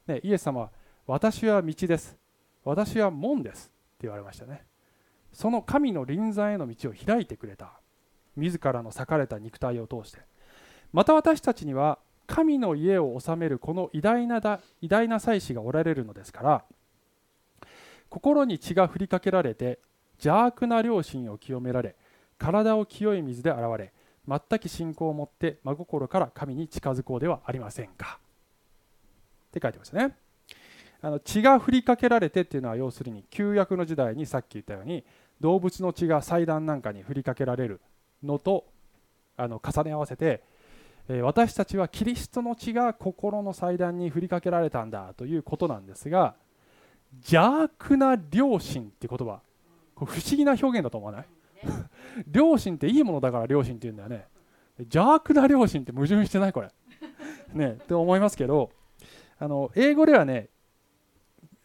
[0.06, 0.70] ね、イエス様は
[1.06, 2.16] 私は道です。
[2.64, 3.66] 私は門です。
[3.66, 3.72] って
[4.06, 4.64] 言われましたね。
[5.34, 7.72] その神の臨在への道を開いてくれた。
[8.34, 10.20] 自らの裂かれた肉体を通して。
[10.92, 16.64] また私たちには神の家を治めるこの偉大なだ偉大な祭司がおられるのですから
[18.08, 19.78] 心に血が振りかけられて
[20.16, 21.94] 邪悪な良心を清められ
[22.38, 23.92] 体を清い水で洗われ
[24.28, 28.18] 全く信仰を持って真心から神に近づこうではありませんか。
[29.48, 30.14] って書いてますね。
[31.00, 35.04] あの血が振りかけられてっていうのは要するに旧約の時代にさっき言ったように
[35.40, 37.80] 動物の血が祭壇なんかに振りかけられる
[38.22, 38.66] のと
[39.36, 40.42] あの重ね合わせて
[41.22, 46.34] 私たちはキリストの血が心の祭壇に振りかけられたんだということなんですが
[47.16, 49.40] 邪悪な良心って言葉。
[49.94, 51.26] これ不思議な表現だと思わない？
[52.30, 54.26] 良心っていいものだから良心って言うんだよね。
[54.80, 56.68] 邪悪な良心って矛盾してないこれ。
[57.54, 58.70] ねって思いますけど
[59.38, 60.50] あの英語ではね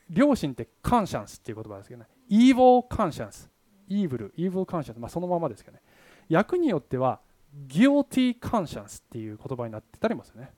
[0.10, 2.08] 良心ってカンシャンスっていう言葉ですけどね。
[2.29, 3.49] evil conscience
[3.89, 5.84] evil evil conscience まあそのままですけどね。
[6.32, 7.19] 訳によっては
[7.67, 10.51] guilty conscience っていう言葉になってたりますよね。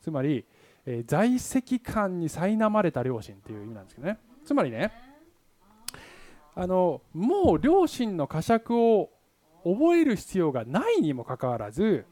[0.00, 0.44] つまり、
[0.86, 4.18] えー、在籍感に苛まれた両親っていう意味なんですけどね。
[4.44, 4.92] つまりね
[6.54, 9.10] あのもう両親の呵責を
[9.64, 12.06] 覚える必要がないにもかかわらず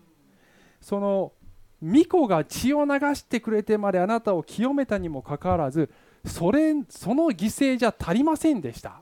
[0.80, 1.32] その
[1.80, 5.90] 巫女が血を流してくれてまであなたを清めたにもかかわらず
[6.24, 9.00] それその犠牲じゃ足りませんでした。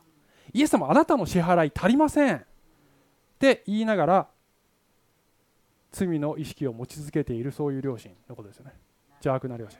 [0.52, 2.36] イエス様あなたの支払い足りません。
[2.36, 4.28] って言いながら
[5.96, 8.72] 罪の意識を持ち続けているそういう両親のことですよね。
[9.14, 9.78] 邪悪な両親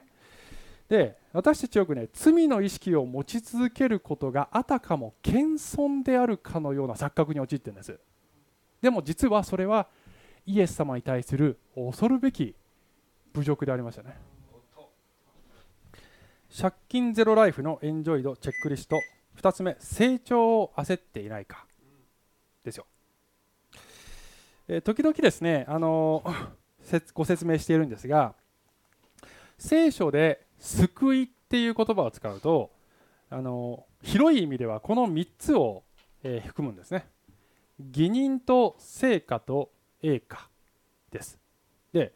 [0.88, 7.98] で私たちよくね罪の意識を持ち続けることがあたかも謙遜であるかのような錯覚に陥っているんです。
[8.80, 9.88] でも実はそれは
[10.46, 12.54] イエス様に対する恐るべき
[13.34, 14.16] 侮辱でありましたね。
[16.58, 18.96] 借金ゼロライフのエンジョイドチェックリスト。
[19.36, 21.66] 2つ目成長を焦っていないか
[22.64, 22.86] ですよ。
[24.68, 26.24] え時々ですね、あの
[27.14, 28.34] ご説明しているんですが
[29.58, 32.72] 聖書で「救い」っていう言葉を使うと
[33.30, 35.84] あの広い意味ではこの3つを、
[36.22, 37.08] えー、含むんですね。
[37.78, 39.70] 義人と成果と
[40.02, 40.48] 栄華
[41.10, 41.38] です。
[41.92, 42.12] で、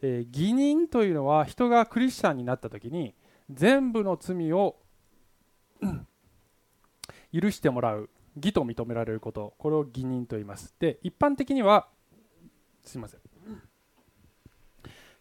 [0.00, 3.14] えー、義人というのは人がクリスチャンになった時に
[3.50, 4.76] 全部の罪を
[7.32, 8.10] 許してもらう。
[8.36, 10.74] 義と認められることこれを義人と言います。
[10.78, 11.88] で一般的には
[12.84, 13.20] すいません。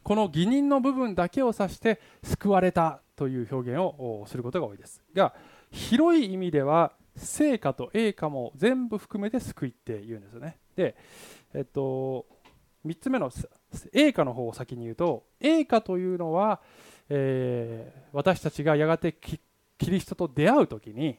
[0.04, 5.04] この義人の部分だけを指して救われたという表現をすることが多いです。
[5.14, 5.34] が
[5.72, 10.58] 広い意味では聖歌と栄歌も全部含めて救いって言うんですよね。
[10.76, 10.96] で
[11.54, 12.26] えっと
[12.86, 13.30] 3つ目の
[13.94, 16.62] 栄歌の方を先に言うと栄歌というのは、
[17.10, 19.40] え、私たちがやがてキ
[19.92, 21.18] リストと出会う時に、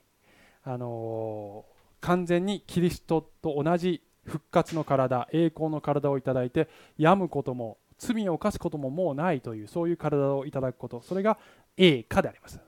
[0.64, 1.64] あの、
[2.02, 11.00] 完全にキリストと同じ復活の体栄光の体をいただいて病むことも罪を犯すことももうないというそういう体をいただくこと。
[11.00, 11.38] それが
[11.76, 12.60] 栄華であります。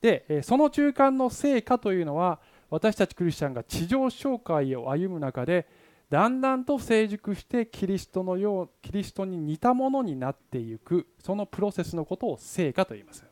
[0.00, 2.38] でその中間の成果というのは
[2.70, 5.66] 私たちクリスチャンが地上紹介を歩む中で
[6.10, 13.27] だんだんと成熟してキリストのようキリストに似たものになっていくそのプロセスのことを成果と言います。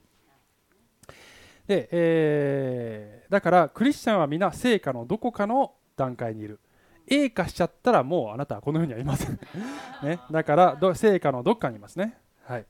[1.66, 6.60] で、えー、だからクリスチャンは皆成果のどこかの段階にいる。
[7.08, 9.38] A 化しちゃったらもうあなたはこの世にはいません。
[10.02, 12.66] ね、だから成果のどっかにいますね、はい、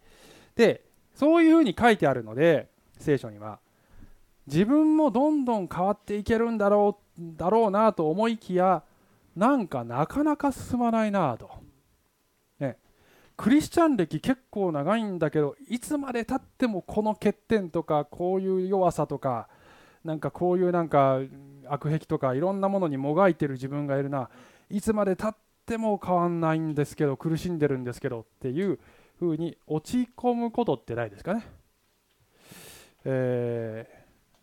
[0.54, 0.84] で
[1.14, 2.68] そういうふうに書いてあるので
[2.98, 3.58] 聖書には
[4.46, 8.82] 自分もどんどん変わっていけるんだろうだろうなと思いきや
[9.34, 11.52] なんかなかなか進まないなと、ね、
[13.36, 19.48] クリスチャン歴結構長いんだけどいつまでたってもこの欠点とかこういう弱さとか
[20.04, 21.20] なんかこういうなんか
[21.66, 24.30] 悪癖とかいろんなものにもがいてる自分がいるな。
[24.70, 28.78] いつまでたっても変わんないんですけど苦しんでるんですけどっていう
[29.18, 31.46] ふうに落ち込むことってないですかね、
[33.04, 33.86] え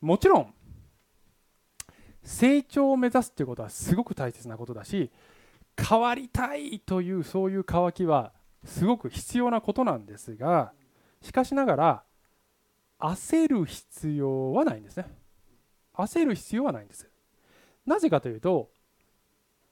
[0.02, 0.54] ー、もちろん
[2.24, 5.12] 成長を目指すっていうことはすごく大切なことだし
[5.78, 8.32] 変わりたいというそういう渇きは
[8.66, 10.72] すごく必要なことなんですが
[11.22, 12.04] しかしながら
[13.00, 15.12] 焦る必要はないんですね。
[15.94, 17.10] 焦る必要はないんです。
[17.86, 18.70] なぜかというと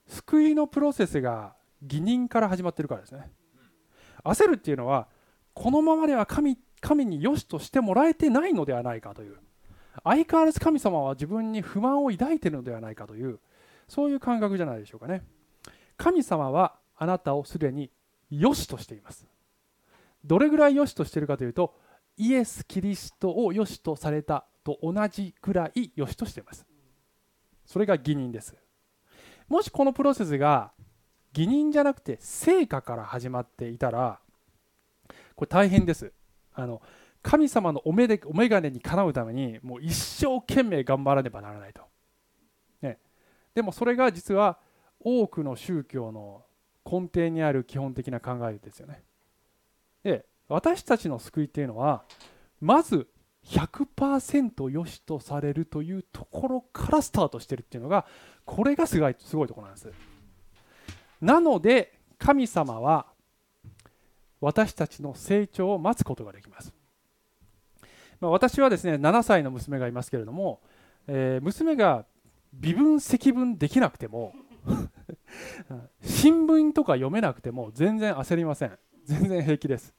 [0.08, 3.32] 救いのプロセスが義人から始まってるからですね。
[4.24, 5.08] 焦るっていうのは
[5.54, 9.38] このままでは神神に良しとしてもらえてないのではないかという
[10.04, 13.40] 相変わらず神様は自分に不満を抱いているのではないかという
[13.88, 15.24] そういう感覚じゃないでしょうかね。
[15.98, 17.92] 神様はあなたをすでに
[18.32, 19.28] 良しとしています。
[20.24, 21.76] どれぐらい良しとしているかというと
[22.18, 26.66] イエス・キリストを良しとされたと同じくらい良しとしています。
[27.66, 28.56] それが義人です。
[29.48, 30.72] もしこのプロセスが
[31.36, 34.20] 義人じゃなくて成果から始まっていたら
[35.36, 36.14] これ大変です。
[36.54, 36.82] あの
[37.22, 41.84] 神様のお目でお眼鏡にかなうためにもう一生懸命頑張らねばならないと、
[42.82, 42.98] ね、
[43.54, 44.58] でもそれが実は
[45.00, 46.44] 多くの宗教の
[46.90, 49.04] 根底にある基本的な考えですよね。
[50.04, 52.04] で私たちの救いっていうのは
[52.60, 53.08] まず
[53.46, 58.06] 100%良しとされるというところからスタートしてるっていうのが
[58.46, 59.92] これがすごいすごいところなんです。
[61.22, 63.08] なので神様は
[64.40, 66.74] 私たちの成長を待つことができます。
[68.20, 70.62] まあ、私はですね7歳の娘がいますけれども、
[71.08, 72.06] えー、娘が
[72.54, 74.34] 微分積分できなくても
[76.02, 78.78] 新聞とか読めなくても全然焦りません。
[79.06, 79.94] 全然平気です。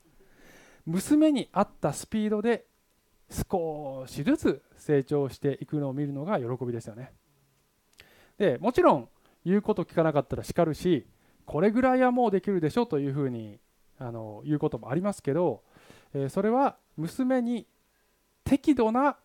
[0.86, 2.66] 娘に合ったスピードで
[3.30, 7.12] 少しずつ成長していくのを見るのが喜びですよね。
[8.38, 9.08] でもちろん
[9.44, 11.06] 言うこと聞かなかったら叱るし
[11.44, 13.58] これぐらいはもうできるでしょというふうに
[13.98, 15.62] あの言うこともありますけど、
[16.14, 17.66] えー、それは娘に
[18.44, 19.16] 適度な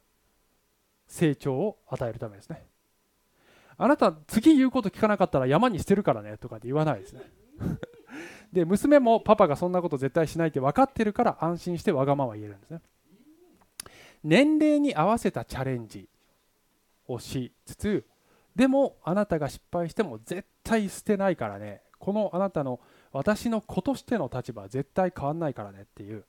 [1.07, 2.67] 成長を与えるためですね。
[3.77, 7.21] あなた次言うこと聞かなかったら山に捨てるからねとかって言わないですね。
[8.51, 12.81] で娘もパパがそんなこと絶対しないって分かってるから安心してわがまま言えるんですね。
[14.23, 16.09] 年齢に合わせたチャレンジ
[17.07, 18.05] をしつつ
[18.55, 21.81] でもあなたが失敗しても絶対捨てないからね。
[21.99, 22.79] このあなたの
[23.11, 26.25] 私の子としての立場は絶対変わんないからねっていう。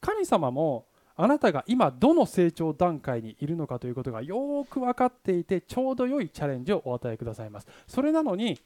[0.00, 0.86] 神様も
[1.22, 7.68] あなたが今どの成長段階にいるのかということがよく分かっていてちょうど良いチャレンジをお与えくださいます。
[7.86, 8.60] それなのに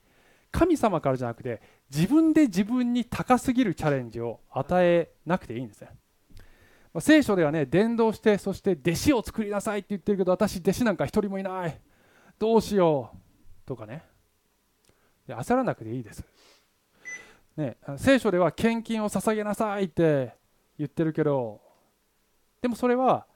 [0.50, 1.60] 神様からじゃなくて
[1.94, 5.90] 自分で自分に高すぎるチャレンジを与えなくていいんですね。
[6.98, 11.78] 聖書ではね伝道してそして弟子を作りなさいって言ってるけど私弟子なんか一人もいない。
[12.38, 13.18] どうしよう。
[13.66, 14.02] とかね。
[15.28, 16.24] 焦らなくていいです。
[17.58, 20.32] ね、聖書では献金を捧げなさいって
[20.78, 21.65] 言ってるけど
[22.66, 23.26] でもそれは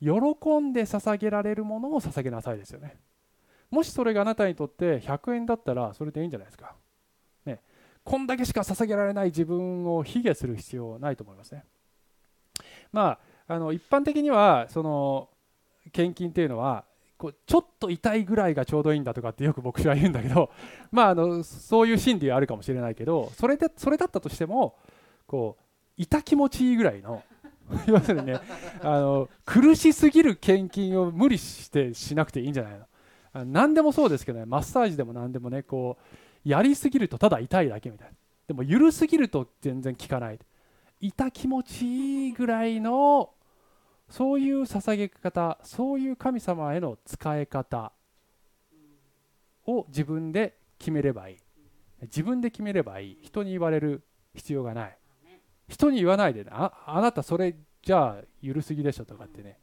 [0.00, 0.10] 喜
[0.60, 2.96] んで捧げられるものを捧げなさいですよね。
[3.70, 6.74] もしそれがあなたにとって100円だったらそれでいいんじゃないですか、
[7.46, 7.60] ね、
[8.02, 11.64] こんだけしか捧げられない自分を卑下する必要はないと思いますね。
[12.90, 15.28] まああの一般的にはその
[15.92, 16.84] 献金っていうのは
[17.16, 20.50] こうちょっと痛いぐらいがちょうどいいんだとかってよく牧師は言うんだけど、
[20.90, 24.76] まあ、あのそういう心理はあるかもしれないけどそれでそれだったとしても
[25.28, 25.62] こう
[25.96, 27.22] 痛気持ちいいぐらいの
[27.86, 28.40] 要するにね
[28.82, 38.14] あの苦しすぎる献金を無理してしなくていいんじゃないの何でもそうですけどねマッサージでも何でもねこうやりすぎるとただ痛いだけみたいな。
[38.48, 40.38] でも緩すぎると全然効かない。
[41.00, 43.30] 痛気持ちいいぐらいの
[44.08, 47.92] そういう捧げ方そういう神様への使い方
[49.66, 51.36] を自分で決めればいい。
[52.02, 53.18] 自分で決めればいい。
[53.22, 54.02] 人に言われる
[54.34, 54.96] 必要がない。
[55.70, 59.58] 人に言わないで、ね、ああなたそれじゃあ緩すぎでしょとかってね。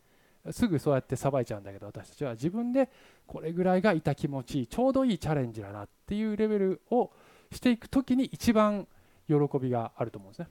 [0.51, 2.89] すぐそうやってさばいちゃうんだけど私たちは自分で
[3.25, 7.11] これぐらいが痛気持ちいいちょうどいいチャレンジだなっていうレベルを
[7.51, 8.87] していく時に一番
[9.27, 10.47] 喜びがあると思うんですね。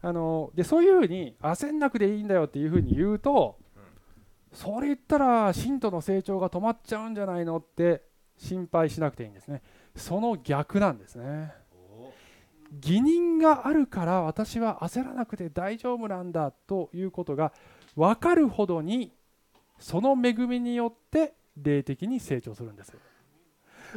[0.00, 3.58] あのでそういうふうに焦んなくていいんだよっていうふうに言うと、
[4.52, 8.02] それ言ったら信徒の成長が止まっちゃうんじゃないのって
[8.38, 9.62] 心配しなくていいんですね。
[9.94, 11.52] その逆なんですね。
[12.76, 17.52] 義人があるから私は焦らなくて大丈夫なんだということが
[17.96, 19.12] 分かるほどに
[19.78, 22.94] その恵みによって霊的に成長するんです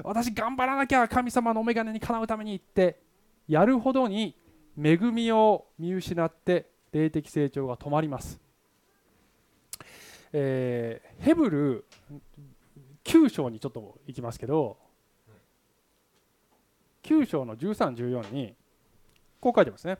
[0.03, 2.99] 私頑張らなきゃ神様のお眼鏡にかなうためにって
[3.47, 4.35] やるほどに
[4.81, 8.39] 恵みを見失って霊的成長が止まります、
[10.31, 11.85] えー、ヘブル
[13.03, 14.77] 9章にちょっと行きますけど
[17.03, 18.55] 9章の1314に
[19.41, 19.97] こう書いてますね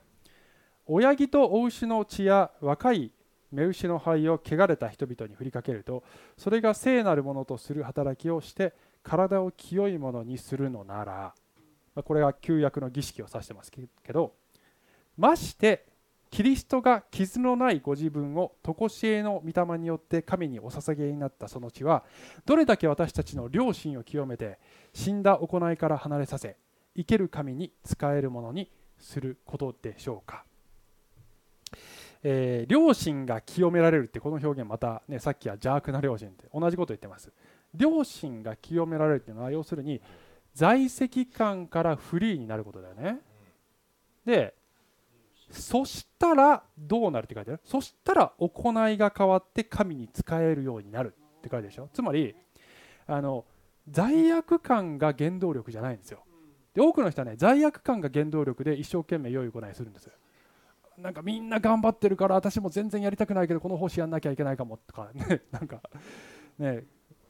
[0.86, 3.12] 親木とお牛の血や若い
[3.52, 6.04] 目牛の灰を汚れた人々に振りかけると
[6.38, 8.74] それが聖なるものとする働きをして
[9.04, 11.34] 体を清いものにするのなら
[12.04, 14.34] これは旧約の儀式を指してますけど
[15.18, 15.86] まして
[16.30, 22.06] キリストが傷のないご自分を常しえの御霊によって神にお捧げになったその血は
[22.46, 24.58] どれだけ私たちの良心を清めて
[24.94, 26.56] 死んだ行いから離れさせ
[26.96, 28.72] 生ける神に仕えるものに
[29.02, 30.46] することでしょうか、
[32.24, 37.32] えー、良心が清められるってこの表現また、ね、さっきは邪悪な良心って同じこと言ってます。
[37.78, 40.02] 良心が清められるっていうのは要するに
[40.54, 43.20] 在籍感からフリーになることだよね。
[44.26, 44.54] で
[45.50, 47.62] そしたらどうなるって書いてある？
[47.66, 51.90] そしたら行いが変わって神に仕えるようになるって書いてあるでしょ。
[51.94, 52.36] つまり
[53.08, 53.46] あの
[53.90, 56.24] 罪悪感が原動力じゃないんですよ
[56.74, 60.10] で多くの人はね罪悪感が原動力で一生懸命良い行いするんです
[60.98, 65.82] なんかみんな頑張ってるから私も全然やりたくないけどこの奉仕やんなきゃいけないかもとか ねなんか
[66.60, 66.86] ね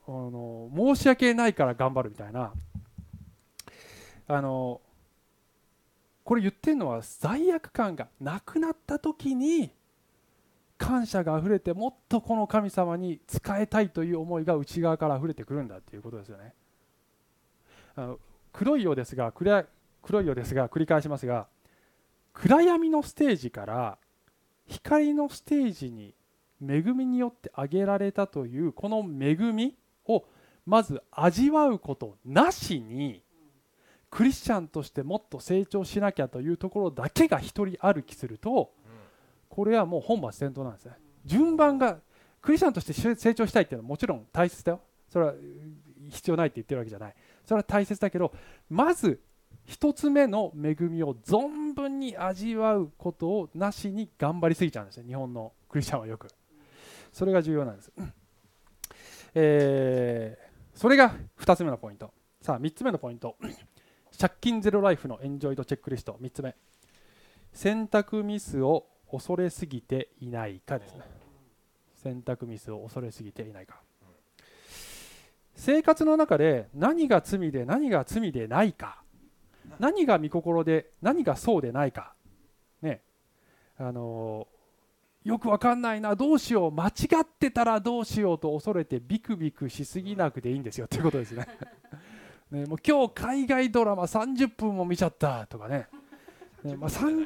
[0.07, 2.53] あの申し訳ないから頑張るみたいな。
[4.27, 4.81] あの
[6.23, 9.71] これ言ってるのは罪悪感がなくなった時に
[10.77, 16.53] 感謝があふれてもっとこの神様に仕えたいという思いが内側からあふれてくるんだということですよね。
[17.95, 18.19] あの
[18.53, 21.47] 黒いようですが黒いようですが繰り返しますが
[22.33, 23.97] 暗闇のステージから
[24.67, 26.13] 光のステージに
[26.61, 29.75] 恵みによって挙げられたというこの恵み
[30.07, 30.25] を
[30.65, 33.23] まず味わうことなしに
[34.09, 38.71] クリスチャンとしてもっと成長しなきゃというところだけが一人歩きすると
[39.49, 40.93] これはもう本末転倒なんですね。
[41.25, 41.97] 順番が
[42.41, 44.81] クリスチャンとして成長したいっていうのはもちろん大切だよ。
[45.09, 45.33] それは
[46.09, 47.15] 必要ないって言ってるわけじゃない。
[47.51, 48.31] それは大切だけど
[48.69, 49.19] まず
[49.67, 56.29] 1つ目の恵みを存分に味わうことをなしに頑張りすぎちゃうんですよ日本のクリスチャンはよく。
[57.11, 57.91] それが重要なんです、
[59.35, 62.13] えー、それが2つ目のポイント。
[62.41, 63.35] さあ3つ目のポイント。
[64.17, 66.17] 借金ゼロライフのエンジョイドチェックリスト。
[66.21, 66.55] 3つ目。
[67.51, 71.01] 選択ミスを恐れすぎていないかですね。
[71.95, 73.81] 選択ミスを恐れすぎていないか。
[75.61, 79.03] 生活の中で何が罪で何が罪でないか。
[79.77, 82.15] 何が御心で何がそうでないか。
[82.81, 83.01] ね。
[83.77, 84.47] あの
[85.23, 86.15] よくわかんないな。
[86.15, 86.71] どうしよう。
[86.71, 86.91] 間違
[87.21, 90.87] ってたらどうしようと恐れてビクビクしすぎなくていいんですよ。
[90.87, 91.45] ということですね。
[92.49, 95.87] ね、もう今日海外ドラマ30分も見ちゃったとかね。
[96.63, 97.25] ねまあ、30,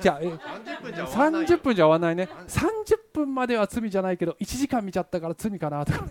[0.00, 2.28] じゃえ30分じゃ終わらないね。
[2.46, 6.06] 30分までは罪じゃないけど1時間見ちゃったから罪かなとか。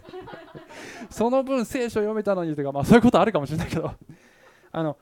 [1.09, 3.91] その分聖書読めたのにとか、まあ、そういうことあるかもしれないけど。
[4.71, 4.97] あの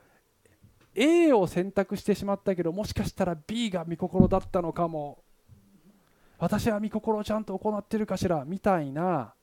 [0.95, 5.23] A を選択してしまったけどもしかしたら B が見心だったのかも。
[6.37, 8.43] 私は見心をちゃんと行ってるかしら？
[8.45, 9.33] みたいな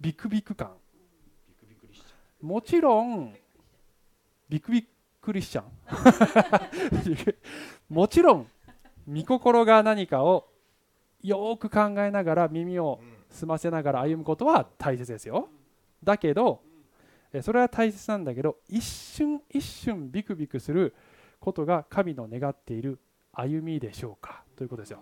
[0.00, 0.72] ビクビク感。
[2.40, 3.34] もちろん
[4.48, 4.88] ビクビク
[5.26, 5.64] クリスチャン。
[7.92, 8.50] もちろん
[9.12, 10.48] 御心が何かを
[11.20, 15.48] よく考えながら耳を澄ませながら歩むことは大切ですよ。
[16.04, 16.62] だけど
[17.42, 20.94] それは大切なんだけど一瞬一瞬ビクビクする
[21.40, 23.00] ことが神の願っている
[23.32, 24.44] 歩みでしょうか。
[24.54, 25.00] ということですよ。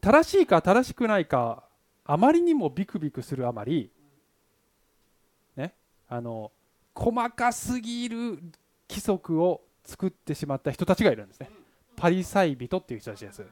[0.00, 1.64] 正しいか正しくないか
[2.04, 3.90] あまりにもビクビクするあまり
[5.56, 5.74] ね
[6.08, 6.52] あの
[6.94, 8.38] 細かすぎる
[8.90, 11.48] 規則を作ってしまった人たちがいるんですね。
[11.96, 13.44] パリサイ人っていう人たちです。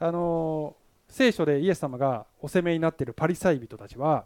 [0.00, 0.76] あの
[1.08, 4.24] 聖書でイエス様がお責めになっているパリサイ人たちは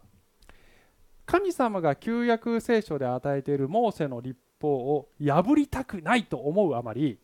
[1.25, 7.19] 神様が旧約聖書で与えているモーセの立法を破りたくないと思うあまり、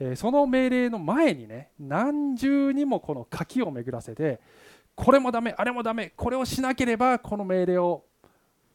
[0.00, 4.40] えその命令の前にね何重にもこの柿を巡らせて
[4.94, 8.04] これもダメあれもダメこれをしなければこの命令を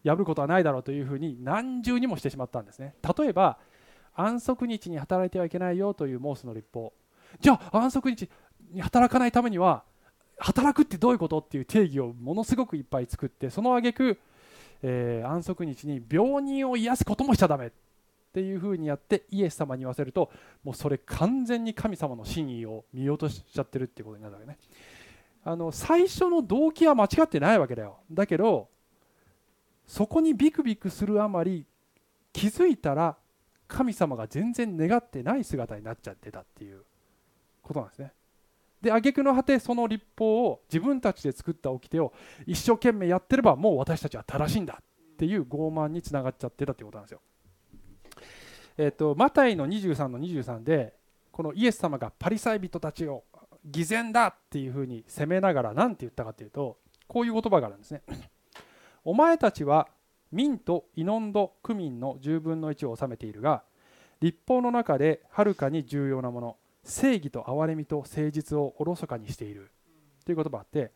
[0.03, 2.95] 破ることはないだろうというふうに何重にもしてしまったんですね。
[3.17, 3.57] 例えば
[4.15, 6.93] 安息日に働いてはいけないよというモーセの立法。
[7.39, 8.29] じゃあ安息日
[8.71, 9.83] に働かないためには
[10.37, 14.19] 働くってどういうことっていう定義をものすごくいっぱい作ってその挙句、
[14.81, 17.71] えー安息日に病人を癒すこともしちゃだめっ
[18.33, 20.31] ていうふうにやってイエス様に言わせると
[20.63, 24.57] もうそれ完全に神様の真意を見落としちゃってるってことになるわけね。
[25.45, 27.97] あの最初の動機は間違ってないわけだよ。
[28.11, 28.69] だけど
[29.87, 31.65] そこにビクビクするあまり
[32.31, 33.17] 気づいたら
[33.67, 36.83] 神様が全然願ってない姿になっちゃってたっていう
[37.61, 38.13] ことなんですね。
[38.81, 42.11] で挙句の果てその立法を自分たちで作った掟を
[42.45, 47.21] 一生懸命やってればもう私たちは正しいんだっていう傲慢につながっちゃってたってことなんですよ。
[48.77, 50.95] えっとマタイの23の23で
[51.31, 53.23] このイエス様がパリサイ人たちを
[53.65, 56.77] 偽善だっていうふうに責めながら何て言ったかというと
[57.07, 58.01] こういう言葉があるんですね。
[59.05, 59.87] お前たちは
[60.31, 63.63] 民とイノンドクミンの10分の1を治めているが
[64.21, 69.71] 立法の中ではるかに重要なもの正義と憐れみと誠実をおろそかにしている。
[70.25, 70.91] という言葉があって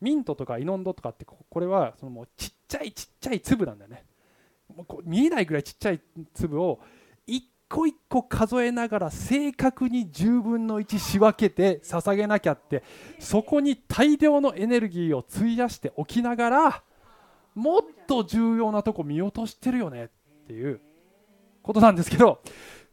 [0.00, 4.04] ミントとかイノンドとかってここれはそのもうちっちゃいちっちゃい粒なんだよね。
[4.74, 6.00] もうこう見えないぐらいちっちゃい
[6.34, 6.80] 粒を
[7.26, 12.82] 一個一個数えながら正確に10分の1仕分けて捧げなきゃって
[13.18, 16.82] そこに大量のエネルギーを費やしておきながら
[17.56, 20.08] もっと重要なとこ見落としてるよねっ
[20.46, 20.80] ていう
[21.62, 22.42] ことなんですけど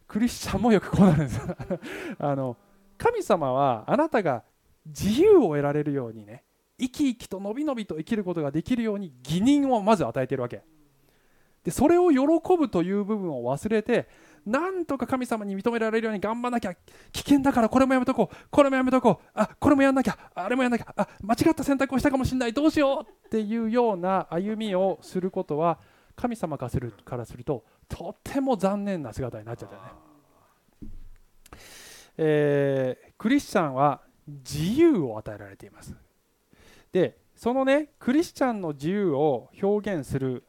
[0.08, 1.42] クリスチャンもよくこうなるんです
[2.18, 2.58] あの
[2.98, 4.44] 神様はあなたが
[4.86, 6.44] 自由を得られるようにね
[6.80, 10.64] 生き生きとのびのびと生きることができるように義人をまず与えてるわけ。
[11.64, 12.18] でそれを喜
[12.58, 14.10] ぶという部分を忘れて
[14.46, 16.76] なんとか神様に認められるように頑張らなきゃ。
[17.12, 18.36] 危険だからこれもやめとこう。
[18.50, 19.28] これもやめとこう。
[19.34, 20.18] あこれもやんなきゃ。
[20.36, 20.94] あれもやんなきゃ。
[20.96, 22.54] あ間違った選択をしたかもしれない。
[22.54, 25.80] どうしようっていうような歩みをすることは
[26.16, 29.88] 神様からするからするととても残念な姿になっちゃったよね、
[32.18, 35.96] えークリスチャンは自由を与えられています。
[36.92, 40.44] でそのねクリスチャンの自由を表現する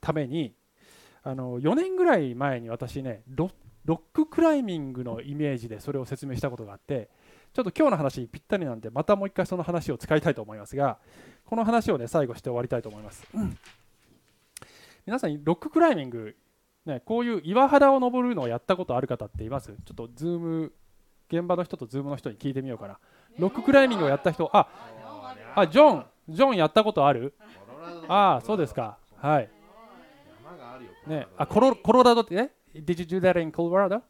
[0.00, 0.54] ために
[1.22, 3.50] あの4年ぐらい前に私ねロ
[3.84, 7.08] ロッククライミングのイメージでそれを説明したことがあって
[7.52, 10.98] ちょっと今日の話にぴったりなんでまたもう一回その話を使いたいと思いますが
[11.44, 13.58] この話をね最後して終わりたいと思います、うん。
[15.06, 16.36] 皆さんロッククライミング、
[16.86, 19.72] ね、こういう岩肌を登るのをやったことある方っています？
[19.72, 20.72] ちょっとズーム
[21.28, 22.98] 現場の人とズームの人に聞いてみようかな。
[23.38, 24.48] ロッククライミングをやった人？
[24.52, 24.68] あ
[25.56, 26.04] あジョン。
[26.28, 27.34] ジョンやったことある？
[28.08, 28.98] ああそうですか。
[29.16, 29.48] はい
[31.10, 34.00] ね、あコロコロラドってね Did you do that in Colorado?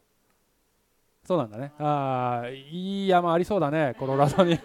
[1.25, 1.71] そうなんだね。
[1.77, 4.59] ああいい山ありそうだねコロラドに。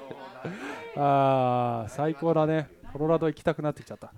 [0.97, 2.69] ああ最高だね。
[2.93, 4.13] コロラド行きたくなってきちゃった。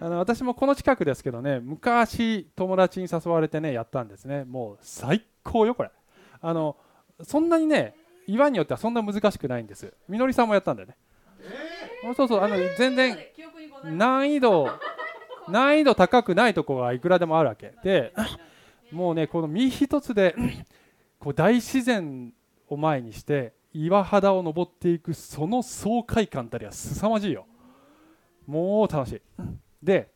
[0.00, 4.44] あの私もこの近くですけどね昔友達に誘われてねやったんですね。
[4.44, 5.90] もう最高よこれ。
[6.40, 6.76] あの
[7.22, 7.94] そんなにね
[8.26, 9.92] 岩によってはそんな難しくないんです。
[10.08, 10.96] みのりさんもやったんだよね、
[12.16, 12.40] そうそう。
[12.40, 13.18] あの全然
[13.84, 14.68] 難易度
[15.48, 17.74] 難易度高くないところがいくらでもあるわけ。
[17.82, 18.12] で
[18.90, 20.34] もうねこの身一つで
[21.18, 22.32] こう大自然
[22.68, 27.46] を前にして岩肌を登っていくその爽快感たりは凄まじいよ。
[28.46, 29.22] もう楽しい。
[29.82, 30.12] で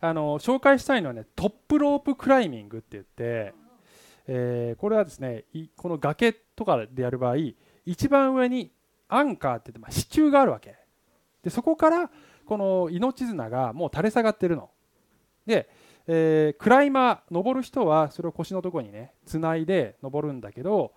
[0.00, 3.54] あの紹介したいのはねトップロープクライミングって言って、
[4.26, 5.44] えこれはですね
[5.76, 7.36] この崖とかでやる場合
[7.86, 8.70] 一番上に
[9.08, 10.76] アンカーって言って、まあ、支柱があるわけ。
[11.42, 12.10] でそこから
[12.44, 14.70] この命綱がもう垂れ下がってるの。
[15.46, 15.68] で、
[16.06, 20.92] えークライマー登る人はそれを腰のとこにねつないで登るんだけど、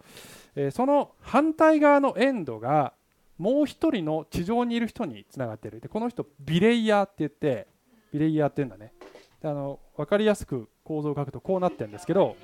[0.56, 2.94] えーその反対側のエンドが
[3.38, 5.80] もう一人の地上にいる人につながってる。
[5.80, 7.68] でこの人ビレイヤーって言って
[8.12, 8.94] ビレイヤーって言うんだね。
[9.42, 12.36] であの分かりやすく構造を書くとこうなってるんですけど、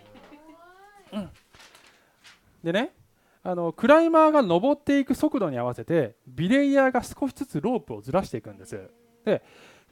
[1.12, 1.30] うん。
[2.64, 2.92] でね
[3.46, 8.90] あのクライマーが登っていく速度に合わせてビレイヤーが少しずつロープをずらしていくんです。
[9.26, 9.44] で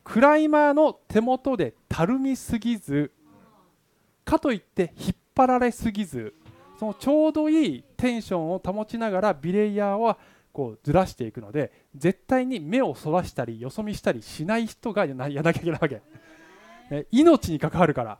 [0.03, 3.11] クライマーの手元でたるみすぎず
[4.23, 6.33] かといって引っ張られすぎず
[6.79, 10.17] そのちょうどいいテンションを保ちながらビレイヤーは
[10.53, 16.01] こうずらしていくので絶対に目をそらしたりよそ見したりしない人がやなやなきゃいけないわけ、
[16.89, 18.17] ね、命に関わるから。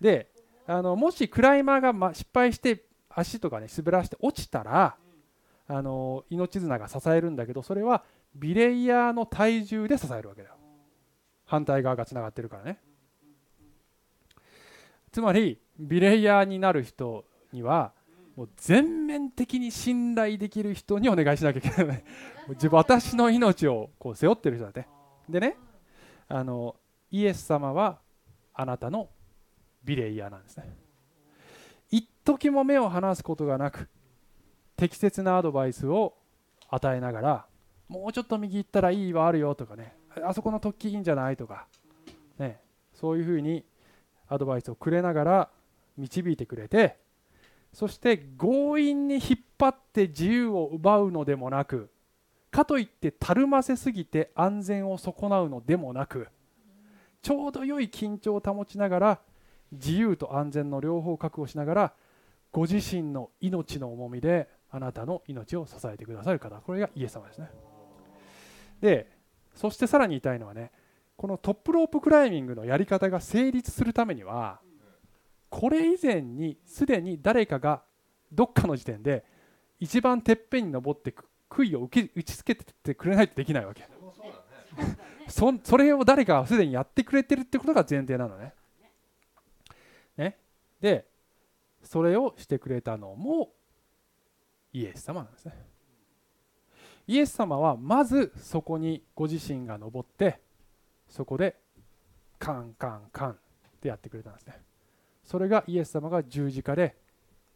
[0.00, 0.30] で
[0.66, 2.84] あのもしクライマーが、ま、失敗して
[3.20, 4.96] 足とかね滑らして落ちたら
[5.66, 8.02] あの命綱が支えるんだけどそれは
[8.34, 10.54] ビレイヤーの体重で支えるわけだよ。
[11.46, 12.78] 反対側がつながってるからね。
[15.12, 17.92] つまりビレイヤーになる人には
[18.36, 22.04] もう全面的に信頼できる人にお願いしなきゃいけない。
[22.50, 24.86] 自分私の命をこう背負ってる人だって。
[25.28, 25.56] でね
[26.28, 26.76] あの
[27.10, 27.98] イエス様は
[28.54, 29.08] あなたの
[29.84, 30.89] ビレイヤーなんですね。
[31.90, 33.88] 一時も目を離すことがなく
[34.76, 36.14] 適切なアドバイスを
[36.68, 37.46] 与えながら
[37.88, 41.66] もうちょっと右行ったらいいはあるよとかねあそこの突起いいんじゃないとか、
[42.38, 42.60] ね、
[42.94, 43.64] そういうふうに
[44.28, 45.48] アドバイスをくれながら
[45.96, 46.96] 導いてくれて
[47.72, 49.22] そして強引に引っ
[49.58, 51.90] 張って自由を奪うのでもなく
[52.50, 56.28] かといってたるませすぎて安全を損なうのでもなく
[57.22, 59.20] ちょうど良い緊張を保ちながら
[59.72, 61.92] 自由と安全の両方を確保しながら
[62.52, 66.56] ご自身の命の重みであなたの命を支えてくださる方。
[66.56, 67.50] これがイエス様ですね。
[68.80, 69.10] で
[69.54, 70.70] そしてさらに言いたいのはね
[71.16, 74.60] このトップロープクライミングのやり方が成立するためには
[75.50, 77.82] これ以前にすでに誰かが
[78.32, 79.24] どっかの時点で
[79.80, 81.14] 一番てっぺんに登って
[81.48, 83.88] 杭を打ちつけてくれないとできないわけ。
[85.28, 88.54] そそれを誰かがすでにやってくれてるってことが前提なのね。
[90.80, 91.06] で
[91.82, 93.52] それをしてくれたのも
[94.72, 95.54] イエス様なんですね。
[97.06, 100.40] イエス様はまずそこにご自身が登って
[101.08, 101.56] そこで
[102.38, 103.36] カンカンカンっ
[103.80, 104.60] てやってくれたんですね。
[105.24, 106.96] それがイエス様が十字架で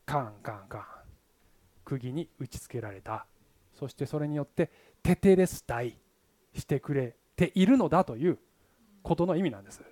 [0.06, 0.82] カンカンカン
[1.84, 3.26] 釘に打ちつけられた。
[3.74, 4.70] そしてそれによって
[5.02, 5.98] テテレス大
[6.54, 8.38] してくれているのだという
[9.02, 9.82] ことの意味なんです。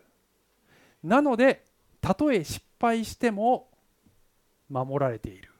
[1.03, 1.65] なので
[2.01, 3.69] たとえ失敗しても
[4.69, 5.51] 守られている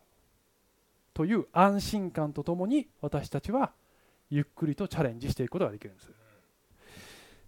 [1.15, 3.73] という安心感とともに私たちは
[4.31, 6.11] ゆっくりとチャレンジしていくことができるんです、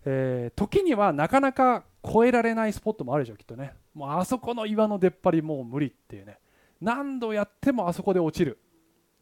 [0.05, 3.73] えー、時にはなかなか越えられないスポットもあるでしょきっとね。
[3.95, 6.39] もうあそこの岩の出っ張りもう無理っていうね。
[6.81, 8.59] 何度やってもあそこで落ちる、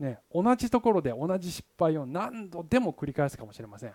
[0.00, 3.92] ね、同じところで同じ失敗を何度でも繰り返すかもしれません。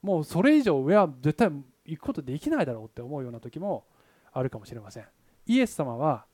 [0.00, 1.50] もうそれ以上上は絶対
[1.84, 3.84] 行くことできないだろうって思うような時も
[4.32, 5.04] あるかもしれません。
[5.46, 6.26] イエス様は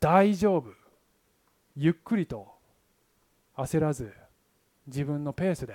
[0.00, 0.70] 大丈夫。
[1.76, 2.52] ゆっくりと
[3.56, 4.12] 焦らず
[4.86, 5.74] 自分のペースで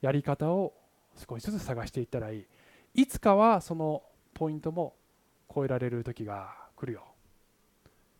[0.00, 0.74] やり方を
[1.14, 2.46] 少しずつ探していったらいい。
[2.94, 4.02] いつかはその
[4.34, 4.96] ポイントも
[5.54, 7.04] 超えられる時が来るよ。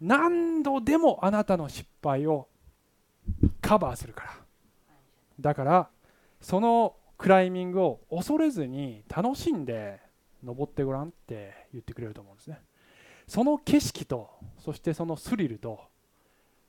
[0.01, 2.49] 何度でもあなたの失敗を
[3.61, 4.37] カバーするから。
[5.41, 5.91] だから
[6.41, 10.01] そのクライミングを恐れずに楽しんで
[10.45, 12.61] 登ってごらんって言ってくれると思うんですね。
[13.27, 15.81] その景色とそしてそのスリルと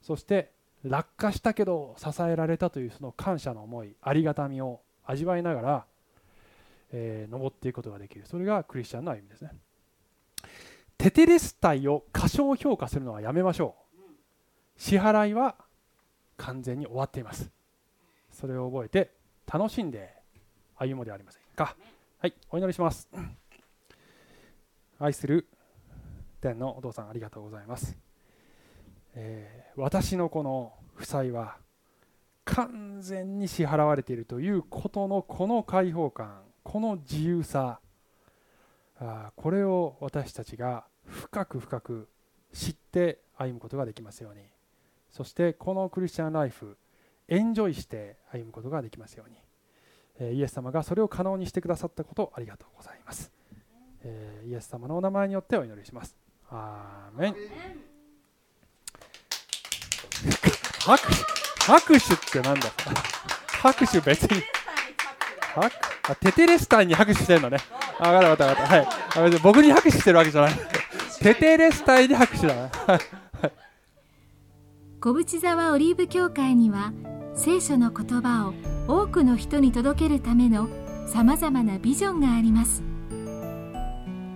[0.02, 0.52] そして
[0.84, 5.86] 落下したけど支えられたというその感謝の思いありがたみを味わいながら、
[6.92, 8.26] えー、登っていくことができる。
[8.26, 9.52] それがクリスチャンの歩みですね。
[10.98, 14.82] テテレス隊を過小評価するのはやめましょう。
[14.82, 15.56] 支払いは
[16.38, 17.50] 完全に終わっています。
[18.32, 19.12] それを覚えて
[19.52, 20.14] 楽しんで
[20.76, 21.76] 歩もうではありませんか。
[22.20, 23.10] はいお祈りします。
[25.00, 25.48] 愛する
[26.46, 27.98] 天のお父さんありがとうございます、
[29.16, 31.58] えー、私のこの負債は
[32.44, 37.80] 完全に支払われているということのこの解放感この自由さ
[39.00, 42.08] あこれを私たちが深く深く
[42.54, 44.42] 知って歩むことができますように。
[45.12, 46.78] そしてこのクリスチャンライフ
[47.28, 49.38] エンジョイして歩むことができますように、
[50.20, 53.32] えイエス様がそれを可能にしてくださったことありがとうございます、
[54.04, 56.25] えイエス様のお名前によってお祈りします。
[56.52, 57.36] アーメン
[60.86, 61.14] 拍手
[61.64, 62.70] 拍手ってなんだ？
[63.48, 64.44] 拍手別に。
[65.56, 65.76] 拍
[66.08, 67.58] あテテレスタンに拍手してるのね。
[68.00, 68.76] あ分かった分かった。
[68.78, 70.54] 分かったはい僕に拍手してるわけじゃない。
[71.20, 72.70] テテレスタイに拍手だな。
[75.02, 76.94] 小淵沢オリーブ教会には
[77.36, 78.54] 聖書の言葉を
[78.88, 80.68] 多くの人に届けるための
[81.08, 82.84] さまざまなビジョンがあります。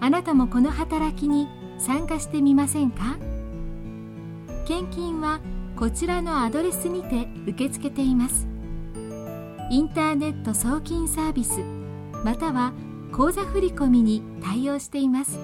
[0.02, 1.48] あなたもこの働きに
[1.80, 3.18] 参加してみませんか？
[4.68, 5.40] 献金は
[5.76, 8.48] こちらのアドレスにて受け付けています。
[9.72, 11.62] インターネット送金サービス
[12.24, 12.74] または
[13.12, 15.40] 口座振込に対応しています。